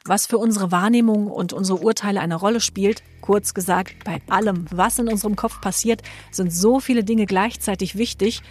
was 0.04 0.26
für 0.26 0.38
unsere 0.38 0.72
Wahrnehmung 0.72 1.28
und 1.28 1.54
unsere 1.54 1.80
Urteile 1.80 2.20
eine 2.20 2.36
Rolle 2.36 2.60
spielt, 2.60 3.04
kurz 3.22 3.54
gesagt, 3.54 4.04
bei 4.04 4.22
allem, 4.30 4.66
was 4.72 5.00
in 5.00 5.08
unserem 5.08 5.38
Kopf 5.38 5.62
passiert, 5.62 6.02
sind 6.32 6.52
so 6.52 6.80
viele 6.80 7.06
Dinge 7.06 7.26
gleichzeitig 7.26 7.96
wichtig, 7.96 8.42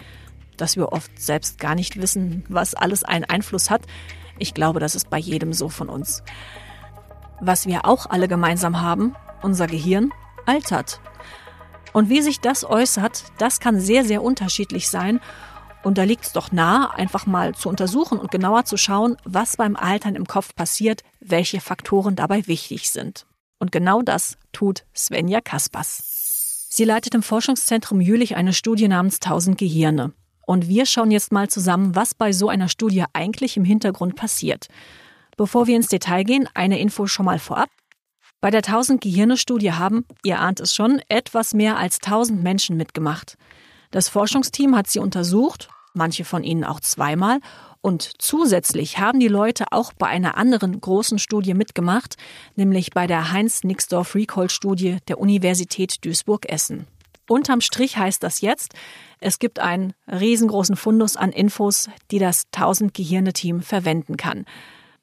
dass 0.57 0.77
wir 0.77 0.93
oft 0.93 1.21
selbst 1.21 1.59
gar 1.59 1.75
nicht 1.75 2.01
wissen, 2.01 2.45
was 2.49 2.75
alles 2.75 3.05
einen 3.05 3.25
Einfluss 3.25 3.69
hat. 3.69 3.83
Ich 4.39 4.55
glaube, 4.55 4.81
das 4.81 4.95
ist 4.95 5.11
bei 5.11 5.19
jedem 5.19 5.53
so 5.53 5.69
von 5.69 5.89
uns. 5.89 6.23
Was 7.41 7.67
wir 7.67 7.85
auch 7.85 8.07
alle 8.07 8.29
gemeinsam 8.29 8.81
haben, 8.81 9.15
unser 9.43 9.67
Gehirn 9.67 10.13
altert. 10.47 11.01
Und 11.93 12.09
wie 12.09 12.23
sich 12.23 12.41
das 12.41 12.65
äußert, 12.65 13.25
das 13.39 13.59
kann 13.59 13.81
sehr, 13.81 14.05
sehr 14.05 14.23
unterschiedlich 14.23 14.89
sein. 14.89 15.21
Und 15.83 15.97
da 15.97 16.05
liegt 16.05 16.25
es 16.25 16.33
doch 16.33 16.53
nahe, 16.53 16.93
einfach 16.95 17.27
mal 17.27 17.55
zu 17.55 17.69
untersuchen 17.69 18.19
und 18.19 18.31
genauer 18.31 18.65
zu 18.65 18.77
schauen, 18.77 19.17
was 19.25 19.57
beim 19.57 19.77
Altern 19.77 20.15
im 20.15 20.27
Kopf 20.27 20.55
passiert, 20.55 21.03
welche 21.21 21.61
Faktoren 21.61 22.17
dabei 22.17 22.47
wichtig 22.47 22.91
sind. 22.91 23.27
Und 23.59 23.73
genau 23.73 24.03
das 24.03 24.37
tut 24.53 24.85
Svenja 24.95 25.41
Kaspers. 25.41 26.69
Sie 26.71 26.85
leitet 26.85 27.15
im 27.15 27.23
Forschungszentrum 27.23 28.01
Jülich 28.01 28.37
eine 28.37 28.53
Studie 28.53 28.89
namens 28.89 29.17
1000 29.17 29.59
Gehirne. 29.59 30.13
Und 30.47 30.69
wir 30.69 30.87
schauen 30.87 31.11
jetzt 31.11 31.33
mal 31.33 31.49
zusammen, 31.49 31.95
was 31.95 32.15
bei 32.15 32.33
so 32.33 32.49
einer 32.49 32.69
Studie 32.69 33.05
eigentlich 33.13 33.57
im 33.57 33.65
Hintergrund 33.65 34.17
passiert. 34.17 34.69
Bevor 35.37 35.67
wir 35.67 35.77
ins 35.77 35.89
Detail 35.89 36.25
gehen, 36.25 36.49
eine 36.55 36.79
Info 36.79 37.07
schon 37.07 37.27
mal 37.27 37.39
vorab. 37.39 37.71
Bei 38.41 38.51
der 38.51 38.59
1000 38.65 39.01
Gehirne-Studie 39.01 39.73
haben, 39.73 40.05
ihr 40.25 40.41
ahnt 40.41 40.61
es 40.61 40.75
schon, 40.75 41.01
etwas 41.09 41.55
mehr 41.55 41.77
als 41.77 41.99
1000 42.03 42.43
Menschen 42.43 42.77
mitgemacht. 42.77 43.37
Das 43.91 44.09
Forschungsteam 44.09 44.77
hat 44.77 44.89
sie 44.89 45.01
untersucht, 45.01 45.69
manche 45.95 46.25
von 46.25 46.45
ihnen 46.45 46.65
auch 46.65 46.81
zweimal, 46.81 47.41
und 47.83 48.13
zusätzlich 48.19 48.99
haben 48.99 49.21
die 49.21 49.29
Leute 49.29 49.67
auch 49.71 49.93
bei 49.95 50.07
einer 50.07 50.37
anderen 50.37 50.81
großen 50.81 51.19
Studie 51.19 51.55
mitgemacht, 51.55 52.17
nämlich 52.55 52.91
bei 52.91 53.07
der 53.07 53.33
Heinz-Nixdorf-Recall-Studie 53.33 54.99
der 55.09 55.19
Universität 55.19 56.05
Duisburg-Essen. 56.05 56.87
Unterm 57.27 57.61
Strich 57.61 57.97
heißt 57.97 58.23
das 58.23 58.43
jetzt, 58.43 58.75
es 59.19 59.39
gibt 59.39 59.61
einen 59.61 59.95
riesengroßen 60.07 60.77
Fundus 60.77 61.17
an 61.17 61.33
Infos, 61.33 61.89
die 62.11 62.19
das 62.19 62.45
1000 62.55 62.93
Gehirne-Team 62.93 63.63
verwenden 63.63 64.17
kann. 64.17 64.45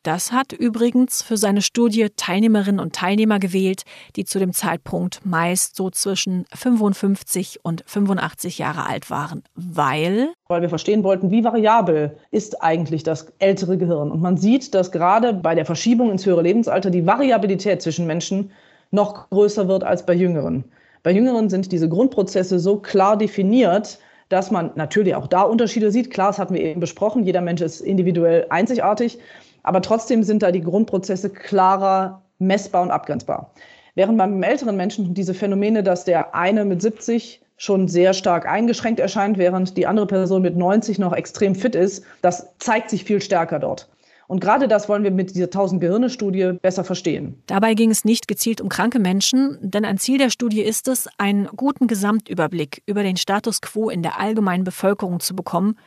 Das 0.08 0.32
hat 0.32 0.54
übrigens 0.54 1.22
für 1.22 1.36
seine 1.36 1.62
Studie 1.62 2.08
Teilnehmerinnen 2.16 2.80
und 2.80 2.96
Teilnehmer 2.96 3.40
gewählt, 3.40 3.84
die 4.16 4.24
zu 4.24 4.40
dem 4.40 4.54
Zeitpunkt 4.54 5.20
meist 5.26 5.76
so 5.76 5.90
zwischen 5.90 6.46
55 6.54 7.60
und 7.62 7.84
85 7.86 8.58
Jahre 8.58 8.86
alt 8.86 9.10
waren, 9.10 9.44
weil 9.56 10.30
weil 10.48 10.62
wir 10.62 10.70
verstehen 10.70 11.04
wollten, 11.04 11.30
wie 11.30 11.44
variabel 11.44 12.16
ist 12.32 12.64
eigentlich 12.64 13.04
das 13.04 13.34
ältere 13.40 13.78
Gehirn. 13.78 14.10
Und 14.10 14.22
man 14.22 14.38
sieht, 14.38 14.74
dass 14.74 14.94
gerade 14.94 15.34
bei 15.34 15.56
der 15.56 15.66
Verschiebung 15.66 16.10
ins 16.10 16.26
höhere 16.26 16.42
Lebensalter 16.42 16.90
die 16.90 17.06
Variabilität 17.06 17.82
zwischen 17.82 18.08
Menschen 18.08 18.52
noch 18.92 19.30
größer 19.30 19.68
wird 19.68 19.84
als 19.84 20.06
bei 20.06 20.14
Jüngeren. 20.14 20.64
Bei 21.04 21.12
Jüngeren 21.12 21.50
sind 21.50 21.70
diese 21.74 21.90
Grundprozesse 21.90 22.60
so 22.60 22.78
klar 22.78 23.18
definiert, 23.18 24.00
dass 24.30 24.52
man 24.52 24.72
natürlich 24.76 25.16
auch 25.16 25.28
da 25.28 25.42
Unterschiede 25.42 25.92
sieht. 25.92 26.12
Klar, 26.12 26.28
das 26.28 26.40
hatten 26.40 26.54
wir 26.54 26.62
eben 26.62 26.80
besprochen, 26.80 27.26
jeder 27.26 27.42
Mensch 27.42 27.60
ist 27.60 27.82
individuell 27.82 28.46
einzigartig, 28.50 29.20
aber 29.68 29.82
trotzdem 29.82 30.24
sind 30.24 30.44
da 30.44 30.52
die 30.52 30.62
Grundprozesse 30.62 31.30
klarer 31.30 32.22
messbar 32.40 32.84
und 32.84 32.92
abgrenzbar. 32.92 33.52
Während 33.96 34.18
beim 34.18 34.42
älteren 34.42 34.78
Menschen 34.78 35.14
diese 35.14 35.34
Phänomene, 35.34 35.84
dass 35.84 36.06
der 36.06 36.34
eine 36.34 36.64
mit 36.64 36.82
70 36.82 37.42
schon 37.58 37.90
sehr 37.90 38.14
stark 38.14 38.48
eingeschränkt 38.48 39.02
erscheint, 39.02 39.38
während 39.38 39.76
die 39.76 39.86
andere 39.86 40.08
Person 40.08 40.42
mit 40.42 40.56
90 40.56 41.00
noch 41.00 41.12
extrem 41.12 41.54
fit 41.54 41.76
ist, 41.76 42.06
das 42.22 42.48
zeigt 42.60 42.90
sich 42.90 43.04
viel 43.04 43.20
stärker 43.20 43.60
dort. 43.60 43.90
Und 44.28 44.40
gerade 44.40 44.70
das 44.70 44.88
wollen 44.88 45.04
wir 45.04 45.12
mit 45.12 45.36
dieser 45.36 45.46
1000 45.46 45.82
Gehirne-Studie 45.82 46.54
besser 46.62 46.86
verstehen. 46.86 47.42
Dabei 47.48 47.74
ging 47.74 47.92
es 47.92 48.06
nicht 48.06 48.28
gezielt 48.30 48.62
um 48.62 48.70
kranke 48.70 49.00
Menschen, 49.00 49.58
denn 49.62 49.84
ein 49.84 49.98
Ziel 49.98 50.18
der 50.18 50.30
Studie 50.30 50.62
ist 50.62 50.88
es, 50.88 51.10
einen 51.18 51.48
guten 51.48 51.88
Gesamtüberblick 51.88 52.84
über 52.86 53.04
den 53.04 53.18
Status 53.18 53.62
quo 53.62 53.90
in 53.90 54.02
der 54.02 54.18
allgemeinen 54.18 54.64
Bevölkerung 54.64 55.20
zu 55.20 55.36
bekommen. 55.36 55.78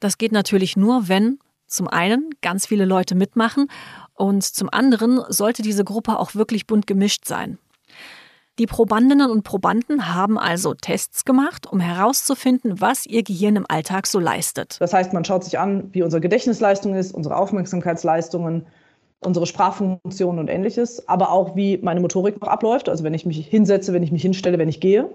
Das 0.00 0.16
geht 0.16 0.32
natürlich 0.32 0.76
nur, 0.76 1.08
wenn 1.08 1.38
zum 1.76 1.88
einen 1.88 2.30
ganz 2.42 2.66
viele 2.66 2.84
Leute 2.84 3.14
mitmachen 3.14 3.68
und 4.14 4.42
zum 4.42 4.68
anderen 4.72 5.20
sollte 5.28 5.62
diese 5.62 5.84
Gruppe 5.84 6.18
auch 6.18 6.34
wirklich 6.34 6.66
bunt 6.66 6.86
gemischt 6.86 7.26
sein. 7.26 7.58
Die 8.58 8.66
Probandinnen 8.66 9.30
und 9.30 9.42
Probanden 9.42 10.14
haben 10.14 10.38
also 10.38 10.72
Tests 10.72 11.26
gemacht, 11.26 11.70
um 11.70 11.78
herauszufinden, 11.78 12.80
was 12.80 13.04
ihr 13.04 13.22
Gehirn 13.22 13.56
im 13.56 13.66
Alltag 13.68 14.06
so 14.06 14.18
leistet. 14.18 14.78
Das 14.80 14.94
heißt, 14.94 15.12
man 15.12 15.26
schaut 15.26 15.44
sich 15.44 15.58
an, 15.58 15.90
wie 15.92 16.02
unsere 16.02 16.22
Gedächtnisleistung 16.22 16.94
ist, 16.94 17.12
unsere 17.12 17.36
Aufmerksamkeitsleistungen, 17.36 18.66
unsere 19.20 19.44
Sprachfunktionen 19.44 20.38
und 20.38 20.48
ähnliches, 20.48 21.06
aber 21.06 21.32
auch 21.32 21.54
wie 21.54 21.76
meine 21.76 22.00
Motorik 22.00 22.40
noch 22.40 22.48
abläuft, 22.48 22.88
also 22.88 23.04
wenn 23.04 23.12
ich 23.12 23.26
mich 23.26 23.46
hinsetze, 23.46 23.92
wenn 23.92 24.02
ich 24.02 24.12
mich 24.12 24.22
hinstelle, 24.22 24.58
wenn 24.58 24.70
ich 24.70 24.80
gehe. 24.80 25.10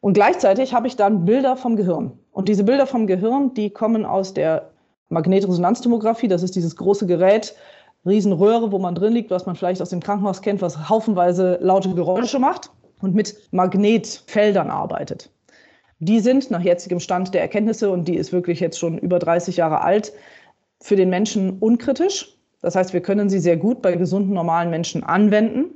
Und 0.00 0.14
gleichzeitig 0.14 0.74
habe 0.74 0.88
ich 0.88 0.96
dann 0.96 1.24
Bilder 1.24 1.56
vom 1.56 1.76
Gehirn. 1.76 2.18
Und 2.32 2.48
diese 2.48 2.64
Bilder 2.64 2.88
vom 2.88 3.06
Gehirn, 3.06 3.54
die 3.54 3.70
kommen 3.70 4.04
aus 4.04 4.34
der 4.34 4.71
Magnetresonanztomographie, 5.12 6.28
das 6.28 6.42
ist 6.42 6.56
dieses 6.56 6.76
große 6.76 7.06
Gerät, 7.06 7.54
Riesenröhre, 8.04 8.72
wo 8.72 8.78
man 8.78 8.94
drin 8.94 9.12
liegt, 9.12 9.30
was 9.30 9.46
man 9.46 9.54
vielleicht 9.54 9.80
aus 9.80 9.90
dem 9.90 10.00
Krankenhaus 10.00 10.42
kennt, 10.42 10.60
was 10.60 10.88
haufenweise 10.88 11.58
laute 11.60 11.94
Geräusche 11.94 12.38
macht 12.38 12.70
und 13.00 13.14
mit 13.14 13.36
Magnetfeldern 13.52 14.70
arbeitet. 14.70 15.30
Die 16.00 16.18
sind 16.18 16.50
nach 16.50 16.62
jetzigem 16.62 16.98
Stand 16.98 17.32
der 17.32 17.42
Erkenntnisse, 17.42 17.90
und 17.90 18.08
die 18.08 18.16
ist 18.16 18.32
wirklich 18.32 18.58
jetzt 18.58 18.78
schon 18.78 18.98
über 18.98 19.20
30 19.20 19.56
Jahre 19.56 19.82
alt, 19.82 20.12
für 20.80 20.96
den 20.96 21.10
Menschen 21.10 21.58
unkritisch. 21.60 22.36
Das 22.60 22.74
heißt, 22.74 22.92
wir 22.92 23.02
können 23.02 23.30
sie 23.30 23.38
sehr 23.38 23.56
gut 23.56 23.82
bei 23.82 23.94
gesunden, 23.94 24.32
normalen 24.32 24.70
Menschen 24.70 25.04
anwenden 25.04 25.66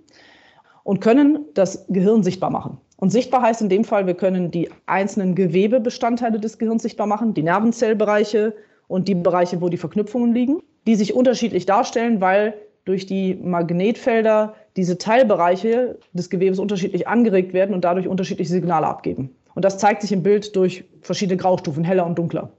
und 0.83 1.01
können 1.01 1.44
das 1.55 1.87
Gehirn 1.88 2.25
sichtbar 2.25 2.51
machen. 2.51 2.79
Und 2.96 3.11
sichtbar 3.11 3.42
heißt 3.42 3.61
in 3.61 3.68
dem 3.68 3.85
Fall, 3.85 4.07
wir 4.07 4.14
können 4.14 4.51
die 4.51 4.68
einzelnen 4.87 5.37
Gewebebestandteile 5.37 6.40
des 6.40 6.59
Gehirns 6.59 6.83
sichtbar 6.83 7.07
machen, 7.07 7.35
die 7.35 7.42
Nervenzellbereiche 7.42 8.55
und 8.88 9.09
die 9.09 9.14
Bereiche, 9.14 9.61
wo 9.61 9.68
die 9.68 9.77
Verknüpfungen 9.77 10.33
liegen 10.33 10.61
die 10.87 10.94
sich 10.94 11.14
unterschiedlich 11.14 11.66
darstellen, 11.66 12.20
weil 12.20 12.55
durch 12.85 13.07
die 13.07 13.35
Magnetfelder 13.35 14.55
diese 14.77 14.99
Teilbereiche 14.99 15.99
des 16.12 16.31
Gewebes 16.31 16.59
unterschiedlich 16.59 17.09
angeregt 17.09 17.53
werden 17.53 17.75
und 17.75 17.85
dadurch 17.85 18.07
unterschiedliche 18.07 18.53
Signale 18.53 18.87
abgeben. 18.87 19.35
Und 19.55 19.64
das 19.64 19.79
zeigt 19.79 20.03
sich 20.03 20.12
im 20.12 20.22
Bild 20.22 20.55
durch 20.55 20.85
verschiedene 21.01 21.37
Graustufen, 21.37 21.83
heller 21.83 22.07
und 22.07 22.16
dunkler. 22.16 22.51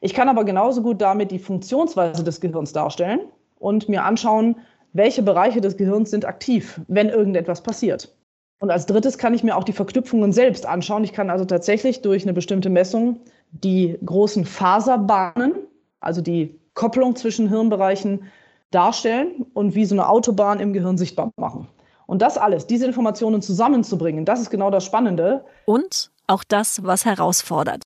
Ich 0.00 0.14
kann 0.14 0.28
aber 0.28 0.44
genauso 0.44 0.82
gut 0.82 1.00
damit 1.00 1.30
die 1.30 1.38
Funktionsweise 1.38 2.24
des 2.24 2.40
Gehirns 2.40 2.72
darstellen 2.72 3.20
und 3.58 3.88
mir 3.88 4.04
anschauen, 4.04 4.56
welche 4.92 5.22
Bereiche 5.22 5.60
des 5.60 5.76
Gehirns 5.76 6.10
sind 6.10 6.24
aktiv, 6.24 6.80
wenn 6.88 7.08
irgendetwas 7.08 7.62
passiert. 7.62 8.14
Und 8.58 8.70
als 8.70 8.86
drittes 8.86 9.18
kann 9.18 9.34
ich 9.34 9.44
mir 9.44 9.56
auch 9.56 9.64
die 9.64 9.72
Verknüpfungen 9.72 10.32
selbst 10.32 10.66
anschauen. 10.66 11.04
Ich 11.04 11.12
kann 11.12 11.30
also 11.30 11.44
tatsächlich 11.44 12.02
durch 12.02 12.22
eine 12.22 12.32
bestimmte 12.32 12.70
Messung 12.70 13.20
die 13.62 13.98
großen 14.04 14.44
Faserbahnen, 14.44 15.54
also 16.00 16.20
die 16.20 16.58
Kopplung 16.74 17.16
zwischen 17.16 17.48
Hirnbereichen 17.48 18.24
darstellen 18.70 19.46
und 19.54 19.74
wie 19.74 19.84
so 19.84 19.94
eine 19.94 20.08
Autobahn 20.08 20.58
im 20.60 20.72
Gehirn 20.72 20.98
sichtbar 20.98 21.30
machen. 21.36 21.68
Und 22.06 22.20
das 22.20 22.36
alles, 22.36 22.66
diese 22.66 22.86
Informationen 22.86 23.40
zusammenzubringen, 23.40 24.24
das 24.24 24.40
ist 24.40 24.50
genau 24.50 24.70
das 24.70 24.84
Spannende. 24.84 25.44
Und 25.64 26.10
auch 26.26 26.44
das, 26.44 26.82
was 26.82 27.04
herausfordert. 27.04 27.82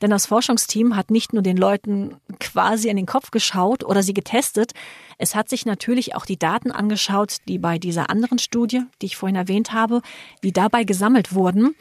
Denn 0.00 0.10
das 0.10 0.26
Forschungsteam 0.26 0.96
hat 0.96 1.10
nicht 1.10 1.32
nur 1.32 1.42
den 1.42 1.56
Leuten 1.56 2.16
quasi 2.40 2.88
an 2.88 2.96
den 2.96 3.06
Kopf 3.06 3.30
geschaut 3.30 3.84
oder 3.84 4.02
sie 4.02 4.14
getestet, 4.14 4.72
es 5.18 5.34
hat 5.34 5.48
sich 5.48 5.66
natürlich 5.66 6.14
auch 6.14 6.24
die 6.24 6.38
Daten 6.38 6.70
angeschaut, 6.70 7.38
die 7.48 7.58
bei 7.58 7.78
dieser 7.78 8.08
anderen 8.10 8.38
Studie, 8.38 8.82
die 9.02 9.06
ich 9.06 9.16
vorhin 9.16 9.36
erwähnt 9.36 9.72
habe, 9.72 10.02
die 10.42 10.52
dabei 10.52 10.84
gesammelt 10.84 11.34
wurden. 11.34 11.74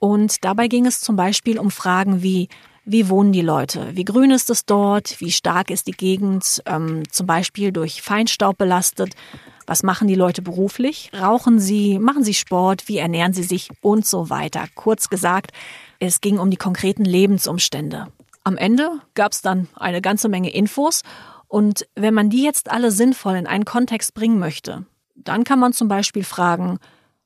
Und 0.00 0.44
dabei 0.44 0.66
ging 0.66 0.86
es 0.86 1.00
zum 1.00 1.14
Beispiel 1.14 1.58
um 1.58 1.70
Fragen 1.70 2.22
wie, 2.22 2.48
wie 2.84 3.08
wohnen 3.08 3.32
die 3.32 3.42
Leute? 3.42 3.94
Wie 3.94 4.04
grün 4.04 4.32
ist 4.32 4.50
es 4.50 4.64
dort? 4.64 5.20
Wie 5.20 5.30
stark 5.30 5.70
ist 5.70 5.86
die 5.86 5.92
Gegend 5.92 6.62
ähm, 6.66 7.02
zum 7.10 7.26
Beispiel 7.26 7.70
durch 7.70 8.02
Feinstaub 8.02 8.58
belastet? 8.58 9.14
Was 9.66 9.82
machen 9.82 10.08
die 10.08 10.14
Leute 10.14 10.42
beruflich? 10.42 11.10
Rauchen 11.14 11.60
sie? 11.60 11.98
Machen 11.98 12.24
sie 12.24 12.34
Sport? 12.34 12.88
Wie 12.88 12.98
ernähren 12.98 13.34
sie 13.34 13.42
sich? 13.42 13.68
Und 13.82 14.06
so 14.06 14.30
weiter. 14.30 14.64
Kurz 14.74 15.10
gesagt, 15.10 15.52
es 16.00 16.20
ging 16.22 16.38
um 16.38 16.50
die 16.50 16.56
konkreten 16.56 17.04
Lebensumstände. 17.04 18.08
Am 18.42 18.56
Ende 18.56 18.90
gab 19.14 19.32
es 19.32 19.42
dann 19.42 19.68
eine 19.76 20.00
ganze 20.00 20.30
Menge 20.30 20.50
Infos 20.50 21.02
und 21.46 21.86
wenn 21.94 22.14
man 22.14 22.30
die 22.30 22.42
jetzt 22.42 22.70
alle 22.70 22.90
sinnvoll 22.90 23.36
in 23.36 23.46
einen 23.46 23.66
Kontext 23.66 24.14
bringen 24.14 24.38
möchte, 24.38 24.86
dann 25.14 25.44
kann 25.44 25.58
man 25.58 25.74
zum 25.74 25.88
Beispiel 25.88 26.24
fragen, 26.24 26.78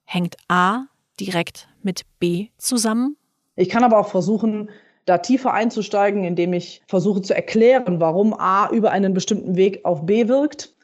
hängt 0.05 0.37
A 0.49 0.87
direkt 1.21 1.69
mit 1.83 2.03
B 2.19 2.49
zusammen? 2.59 3.17
Ich 3.57 3.69
kann 3.69 3.85
aber 3.85 3.99
auch 3.99 4.09
versuchen, 4.09 4.71
da 5.07 5.19
tiefer 5.19 5.53
einzusteigen, 5.53 6.25
indem 6.25 6.53
ich 6.53 6.83
versuche 6.89 7.23
zu 7.23 7.35
erklären, 7.35 8.01
warum 8.01 8.35
A 8.35 8.71
über 8.71 8.91
einen 8.91 9.15
bestimmten 9.15 9.57
Weg 9.57 9.85
auf 9.85 10.07
B 10.07 10.29
wirkt. 10.29 10.75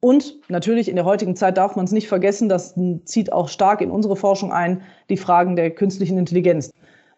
Und 0.00 0.38
natürlich 0.48 0.88
in 0.88 0.96
der 0.96 1.04
heutigen 1.04 1.36
Zeit 1.36 1.58
darf 1.58 1.76
man 1.76 1.84
es 1.84 1.92
nicht 1.92 2.08
vergessen, 2.08 2.48
das 2.48 2.74
zieht 3.04 3.32
auch 3.32 3.48
stark 3.48 3.80
in 3.80 3.90
unsere 3.90 4.16
Forschung 4.16 4.52
ein, 4.52 4.82
die 5.10 5.16
Fragen 5.16 5.56
der 5.56 5.70
künstlichen 5.70 6.18
Intelligenz. 6.18 6.70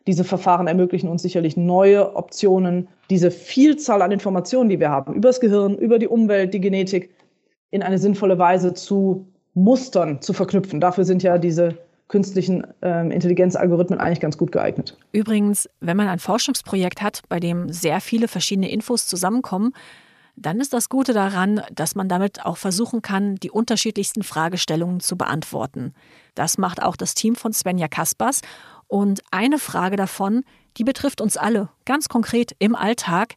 Diese 0.09 0.25
Verfahren 0.25 0.67
ermöglichen 0.67 1.09
uns 1.09 1.23
sicherlich 1.23 1.57
neue 1.57 2.17
Optionen, 2.17 2.89
diese 3.09 3.31
Vielzahl 3.31 4.03
an 4.03 4.11
Informationen, 4.11 4.69
die 4.69 4.81
wir 4.81 4.91
haben, 4.91 5.15
über 5.15 5.29
das 5.29 5.39
Gehirn, 5.39 5.77
über 5.79 6.01
die 6.01 6.09
Umwelt, 6.09 6.55
die 6.55 6.61
Genetik, 6.61 7.15
in 7.71 7.85
eine 7.85 7.99
sinnvolle 7.99 8.39
Weise 8.39 8.75
zu 8.75 9.27
Mustern 9.55 10.21
zu 10.21 10.33
verknüpfen. 10.33 10.81
Dafür 10.81 11.05
sind 11.05 11.23
ja 11.23 11.39
diese 11.39 11.79
künstlichen 12.12 12.64
ähm, 12.83 13.11
Intelligenzalgorithmen 13.11 13.98
eigentlich 13.98 14.20
ganz 14.20 14.37
gut 14.37 14.53
geeignet. 14.53 14.98
Übrigens, 15.12 15.68
wenn 15.81 15.96
man 15.96 16.09
ein 16.09 16.18
Forschungsprojekt 16.18 17.01
hat, 17.01 17.22
bei 17.31 17.40
dem 17.40 17.72
sehr 17.72 18.03
viele 18.03 18.29
verschiedene 18.29 18.70
Infos 18.70 19.07
zusammenkommen, 19.07 19.72
dann 20.37 20.61
ist 20.61 20.75
das 20.75 20.90
Gute 20.90 21.14
daran, 21.14 21.62
dass 21.72 21.94
man 21.94 22.09
damit 22.09 22.44
auch 22.44 22.59
versuchen 22.59 23.01
kann, 23.01 23.37
die 23.37 23.51
unterschiedlichsten 23.51 24.22
Fragestellungen 24.22 25.01
zu 25.01 25.16
beantworten. 25.16 25.94
Das 26.35 26.59
macht 26.59 26.83
auch 26.83 26.96
das 26.96 27.14
Team 27.14 27.35
von 27.35 27.53
Svenja 27.55 27.88
Kaspers. 27.88 28.42
Und 28.88 29.22
eine 29.31 29.59
Frage 29.59 29.96
davon, 29.96 30.44
die 30.77 30.85
betrifft 30.85 31.22
uns 31.22 31.38
alle, 31.38 31.70
ganz 31.87 32.11
konkret 32.11 32.55
im 32.59 32.77
Alltag. 32.77 33.35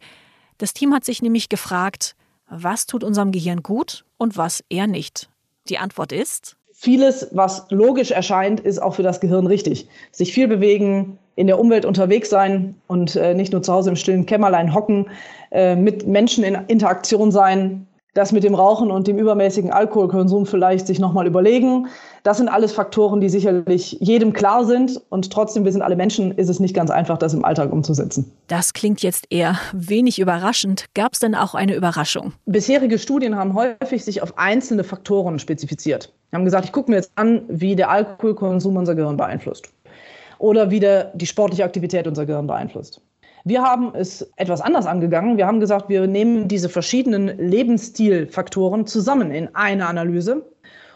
Das 0.57 0.73
Team 0.73 0.93
hat 0.93 1.05
sich 1.05 1.21
nämlich 1.21 1.47
gefragt, 1.47 2.15
was 2.49 2.88
tut 2.88 3.05
unserem 3.05 3.31
Gehirn 3.31 3.63
gut 3.63 4.03
und 4.17 4.35
was 4.35 4.63
eher 4.69 4.88
nicht. 4.88 5.29
Die 5.69 5.77
Antwort 5.77 6.11
ist 6.11 6.57
vieles, 6.86 7.28
was 7.32 7.65
logisch 7.71 8.12
erscheint, 8.12 8.60
ist 8.60 8.80
auch 8.80 8.93
für 8.93 9.02
das 9.02 9.19
Gehirn 9.19 9.48
richtig. 9.48 9.88
Sich 10.12 10.34
viel 10.34 10.48
bewegen, 10.48 11.17
in 11.36 11.48
der 11.48 11.60
Umwelt 11.60 11.84
unterwegs 11.84 12.30
sein 12.30 12.76
und 12.88 13.15
äh, 13.15 13.34
nicht 13.34 13.52
nur 13.52 13.63
zu 13.63 13.74
Hause 13.74 13.89
im 13.89 13.95
stillen 13.95 14.28
Kämmerlein 14.28 14.74
hocken, 14.74 15.08
äh, 15.52 15.76
mit 15.76 16.08
Menschen 16.08 16.43
in 16.43 16.56
Interaktion 16.67 17.32
sein, 17.32 17.88
das 18.13 18.32
mit 18.32 18.43
dem 18.43 18.54
Rauchen 18.56 18.91
und 18.91 19.08
dem 19.08 19.17
übermäßigen 19.17 19.71
Alkoholkonsum 19.71 20.45
vielleicht 20.45 20.88
sich 20.88 21.00
nochmal 21.00 21.26
überlegen. 21.28 21.88
Das 22.24 22.38
sind 22.38 22.50
alles 22.50 22.71
Faktoren, 22.71 23.19
die 23.19 23.30
sicherlich 23.30 23.98
jedem 24.00 24.32
klar 24.32 24.63
sind. 24.63 25.02
Und 25.10 25.34
trotzdem, 25.34 25.65
wir 25.65 25.71
sind 25.71 25.82
alle 25.82 25.98
Menschen, 25.98 26.32
ist 26.32 26.50
es 26.50 26.60
nicht 26.60 26.74
ganz 26.74 26.91
einfach, 26.91 27.17
das 27.17 27.34
im 27.34 27.43
Alltag 27.43 27.74
umzusetzen. 27.74 28.32
Das 28.48 28.74
klingt 28.74 29.02
jetzt 29.02 29.26
eher 29.32 29.60
wenig 29.74 30.17
überraschend. 30.19 30.86
Gab 30.93 31.13
es 31.13 31.19
denn 31.19 31.36
auch 31.36 31.56
eine 31.56 31.76
Überraschung? 31.76 32.32
Bisherige 32.45 33.00
Studien 33.00 33.36
haben 33.36 33.54
häufig 33.54 34.06
sich 34.06 34.21
auf 34.21 34.38
einzelne 34.38 34.86
Faktoren 34.86 35.38
spezifiziert. 35.38 36.13
Wir 36.36 36.39
haben 36.39 36.45
gesagt, 36.45 36.65
ich 36.65 36.74
gucke 36.74 36.91
mir 36.91 36.98
jetzt 36.98 37.13
an, 37.15 37.43
wie 37.48 37.78
der 37.78 37.89
Alkoholkonsum 37.89 38.76
unser 38.76 38.93
Gehirn 38.93 39.15
beeinflusst. 39.15 39.69
Oder 40.38 40.69
wie 40.69 40.82
der, 40.82 41.13
die 41.15 41.28
sportliche 41.28 41.63
Aktivität 41.63 42.08
unser 42.08 42.26
Gehirn 42.26 42.45
beeinflusst. 42.45 43.00
Wir 43.45 43.63
haben 43.63 43.93
es 43.95 44.30
etwas 44.36 44.60
anders 44.60 44.86
angegangen. 44.86 45.38
Wir 45.38 45.48
haben 45.48 45.62
gesagt, 45.62 45.88
wir 45.88 46.08
nehmen 46.08 46.50
diese 46.50 46.67
verschiedenen 46.67 47.38
Lebensstilfaktoren 47.38 48.86
zusammen 48.86 49.32
in 49.32 49.56
eine 49.56 49.88
Analyse 49.88 50.45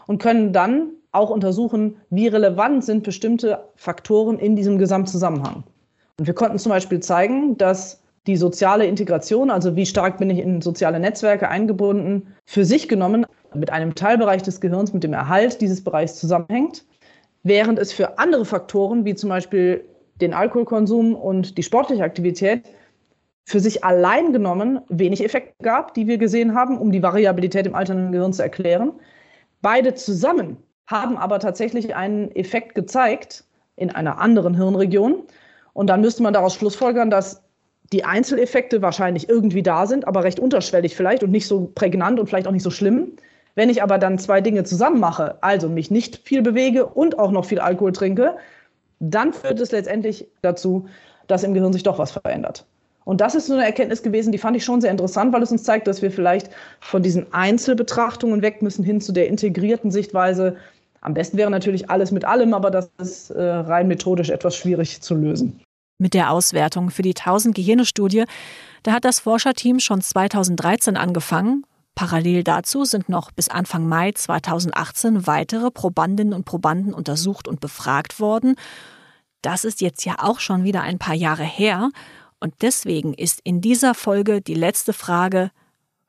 und 0.06 0.20
können 0.20 0.52
dann 0.52 0.90
auch 1.10 1.30
untersuchen, 1.30 1.96
wie 2.10 2.28
relevant 2.28 2.84
sind 2.84 3.02
bestimmte 3.02 3.64
Faktoren 3.76 4.38
in 4.38 4.56
diesem 4.56 4.76
Gesamtzusammenhang. 4.76 5.64
Und 6.18 6.26
wir 6.26 6.34
konnten 6.34 6.58
zum 6.58 6.68
Beispiel 6.68 7.00
zeigen, 7.00 7.56
dass 7.56 8.02
die 8.26 8.36
soziale 8.36 8.84
Integration, 8.84 9.48
also 9.50 9.74
wie 9.74 9.86
stark 9.86 10.18
bin 10.18 10.28
ich 10.28 10.40
in 10.40 10.60
soziale 10.60 11.00
Netzwerke 11.00 11.48
eingebunden, 11.48 12.34
für 12.44 12.66
sich 12.66 12.90
genommen 12.90 13.24
mit 13.54 13.70
einem 13.70 13.94
Teilbereich 13.94 14.42
des 14.42 14.60
Gehirns, 14.60 14.92
mit 14.92 15.04
dem 15.04 15.12
Erhalt 15.12 15.60
dieses 15.60 15.82
Bereichs 15.82 16.16
zusammenhängt, 16.16 16.84
während 17.42 17.78
es 17.78 17.92
für 17.92 18.18
andere 18.18 18.44
Faktoren, 18.44 19.04
wie 19.04 19.14
zum 19.14 19.30
Beispiel 19.30 19.84
den 20.20 20.34
Alkoholkonsum 20.34 21.14
und 21.14 21.56
die 21.56 21.62
sportliche 21.62 22.04
Aktivität 22.04 22.62
für 23.44 23.60
sich 23.60 23.82
allein 23.82 24.32
genommen 24.32 24.80
wenig 24.88 25.24
Effekte 25.24 25.54
gab, 25.62 25.94
die 25.94 26.06
wir 26.06 26.18
gesehen 26.18 26.54
haben, 26.54 26.78
um 26.78 26.92
die 26.92 27.02
Variabilität 27.02 27.66
im 27.66 27.74
alternden 27.74 28.12
Gehirn 28.12 28.32
zu 28.32 28.42
erklären. 28.42 28.92
Beide 29.62 29.94
zusammen 29.94 30.56
haben 30.86 31.16
aber 31.16 31.38
tatsächlich 31.38 31.94
einen 31.94 32.30
Effekt 32.32 32.74
gezeigt 32.74 33.44
in 33.76 33.90
einer 33.90 34.18
anderen 34.18 34.54
Hirnregion. 34.54 35.22
Und 35.72 35.88
dann 35.88 36.00
müsste 36.00 36.22
man 36.22 36.34
daraus 36.34 36.54
schlussfolgern, 36.54 37.10
dass 37.10 37.42
die 37.92 38.04
Einzeleffekte 38.04 38.82
wahrscheinlich 38.82 39.28
irgendwie 39.28 39.62
da 39.62 39.86
sind, 39.86 40.06
aber 40.06 40.22
recht 40.22 40.38
unterschwellig 40.38 40.94
vielleicht 40.94 41.24
und 41.24 41.30
nicht 41.30 41.46
so 41.46 41.70
prägnant 41.74 42.20
und 42.20 42.28
vielleicht 42.28 42.46
auch 42.46 42.52
nicht 42.52 42.62
so 42.62 42.70
schlimm. 42.70 43.12
Wenn 43.54 43.68
ich 43.68 43.82
aber 43.82 43.98
dann 43.98 44.18
zwei 44.18 44.40
Dinge 44.40 44.64
zusammen 44.64 45.00
mache, 45.00 45.42
also 45.42 45.68
mich 45.68 45.90
nicht 45.90 46.18
viel 46.24 46.42
bewege 46.42 46.86
und 46.86 47.18
auch 47.18 47.30
noch 47.30 47.44
viel 47.44 47.60
Alkohol 47.60 47.92
trinke, 47.92 48.36
dann 49.00 49.32
führt 49.32 49.60
es 49.60 49.72
letztendlich 49.72 50.28
dazu, 50.42 50.86
dass 51.26 51.42
im 51.42 51.54
Gehirn 51.54 51.72
sich 51.72 51.82
doch 51.82 51.98
was 51.98 52.12
verändert. 52.12 52.66
Und 53.04 53.20
das 53.20 53.34
ist 53.34 53.46
so 53.46 53.54
eine 53.54 53.64
Erkenntnis 53.64 54.02
gewesen, 54.02 54.30
die 54.30 54.38
fand 54.38 54.56
ich 54.56 54.64
schon 54.64 54.80
sehr 54.80 54.90
interessant, 54.90 55.32
weil 55.32 55.42
es 55.42 55.50
uns 55.50 55.64
zeigt, 55.64 55.86
dass 55.86 56.02
wir 56.02 56.10
vielleicht 56.10 56.50
von 56.80 57.02
diesen 57.02 57.32
Einzelbetrachtungen 57.32 58.42
weg 58.42 58.62
müssen 58.62 58.84
hin 58.84 59.00
zu 59.00 59.12
der 59.12 59.26
integrierten 59.26 59.90
Sichtweise. 59.90 60.56
Am 61.00 61.14
besten 61.14 61.38
wäre 61.38 61.50
natürlich 61.50 61.88
alles 61.88 62.12
mit 62.12 62.24
allem, 62.24 62.52
aber 62.52 62.70
das 62.70 62.90
ist 62.98 63.30
äh, 63.30 63.42
rein 63.42 63.88
methodisch 63.88 64.30
etwas 64.30 64.54
schwierig 64.54 65.00
zu 65.00 65.14
lösen. 65.14 65.60
Mit 65.98 66.14
der 66.14 66.30
Auswertung 66.30 66.90
für 66.90 67.02
die 67.02 67.14
1000 67.16 67.54
Gehirne-Studie, 67.54 68.24
da 68.82 68.92
hat 68.92 69.04
das 69.04 69.20
Forscherteam 69.20 69.80
schon 69.80 70.02
2013 70.02 70.96
angefangen. 70.96 71.64
Parallel 71.94 72.44
dazu 72.44 72.84
sind 72.84 73.08
noch 73.08 73.30
bis 73.30 73.48
Anfang 73.48 73.86
Mai 73.86 74.12
2018 74.12 75.26
weitere 75.26 75.70
Probandinnen 75.70 76.32
und 76.32 76.44
Probanden 76.44 76.94
untersucht 76.94 77.48
und 77.48 77.60
befragt 77.60 78.20
worden. 78.20 78.56
Das 79.42 79.64
ist 79.64 79.80
jetzt 79.80 80.04
ja 80.04 80.16
auch 80.18 80.40
schon 80.40 80.64
wieder 80.64 80.82
ein 80.82 80.98
paar 80.98 81.14
Jahre 81.14 81.44
her. 81.44 81.90
Und 82.40 82.54
deswegen 82.62 83.14
ist 83.14 83.40
in 83.44 83.60
dieser 83.60 83.94
Folge 83.94 84.40
die 84.40 84.54
letzte 84.54 84.92
Frage, 84.92 85.50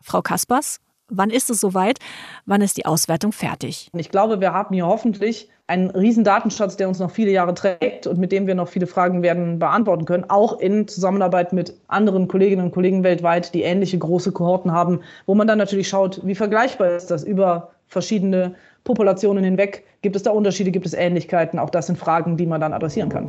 Frau 0.01 0.21
Kaspers, 0.21 0.79
wann 1.11 1.29
ist 1.29 1.49
es 1.49 1.59
soweit? 1.59 1.99
Wann 2.45 2.61
ist 2.61 2.77
die 2.77 2.85
Auswertung 2.85 3.31
fertig? 3.31 3.89
Ich 3.95 4.09
glaube, 4.09 4.41
wir 4.41 4.53
haben 4.53 4.73
hier 4.73 4.87
hoffentlich 4.87 5.49
einen 5.67 5.89
riesen 5.91 6.23
Datenschatz, 6.23 6.75
der 6.75 6.89
uns 6.89 6.99
noch 6.99 7.11
viele 7.11 7.31
Jahre 7.31 7.53
trägt 7.53 8.05
und 8.05 8.19
mit 8.19 8.31
dem 8.31 8.45
wir 8.45 8.55
noch 8.55 8.67
viele 8.67 8.87
Fragen 8.87 9.21
werden 9.21 9.59
beantworten 9.59 10.05
können, 10.05 10.25
auch 10.27 10.59
in 10.59 10.87
Zusammenarbeit 10.87 11.53
mit 11.53 11.75
anderen 11.87 12.27
Kolleginnen 12.27 12.65
und 12.65 12.71
Kollegen 12.71 13.03
weltweit, 13.03 13.53
die 13.53 13.61
ähnliche 13.61 13.97
große 13.97 14.31
Kohorten 14.31 14.71
haben, 14.71 14.99
wo 15.25 15.35
man 15.35 15.47
dann 15.47 15.57
natürlich 15.57 15.87
schaut, 15.87 16.19
wie 16.25 16.35
vergleichbar 16.35 16.89
ist 16.89 17.09
das 17.09 17.23
über 17.23 17.69
verschiedene 17.87 18.55
Populationen 18.83 19.43
hinweg. 19.43 19.85
Gibt 20.01 20.15
es 20.15 20.23
da 20.23 20.31
Unterschiede, 20.31 20.71
gibt 20.71 20.85
es 20.85 20.93
Ähnlichkeiten? 20.93 21.59
Auch 21.59 21.69
das 21.69 21.87
sind 21.87 21.97
Fragen, 21.97 22.35
die 22.35 22.45
man 22.45 22.59
dann 22.59 22.73
adressieren 22.73 23.09
kann. 23.09 23.27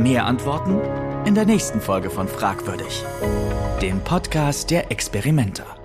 Mehr 0.00 0.26
Antworten 0.26 0.80
in 1.24 1.34
der 1.34 1.46
nächsten 1.46 1.80
Folge 1.80 2.10
von 2.10 2.28
Fragwürdig, 2.28 3.02
dem 3.80 4.00
Podcast 4.00 4.70
der 4.70 4.90
Experimenter. 4.90 5.83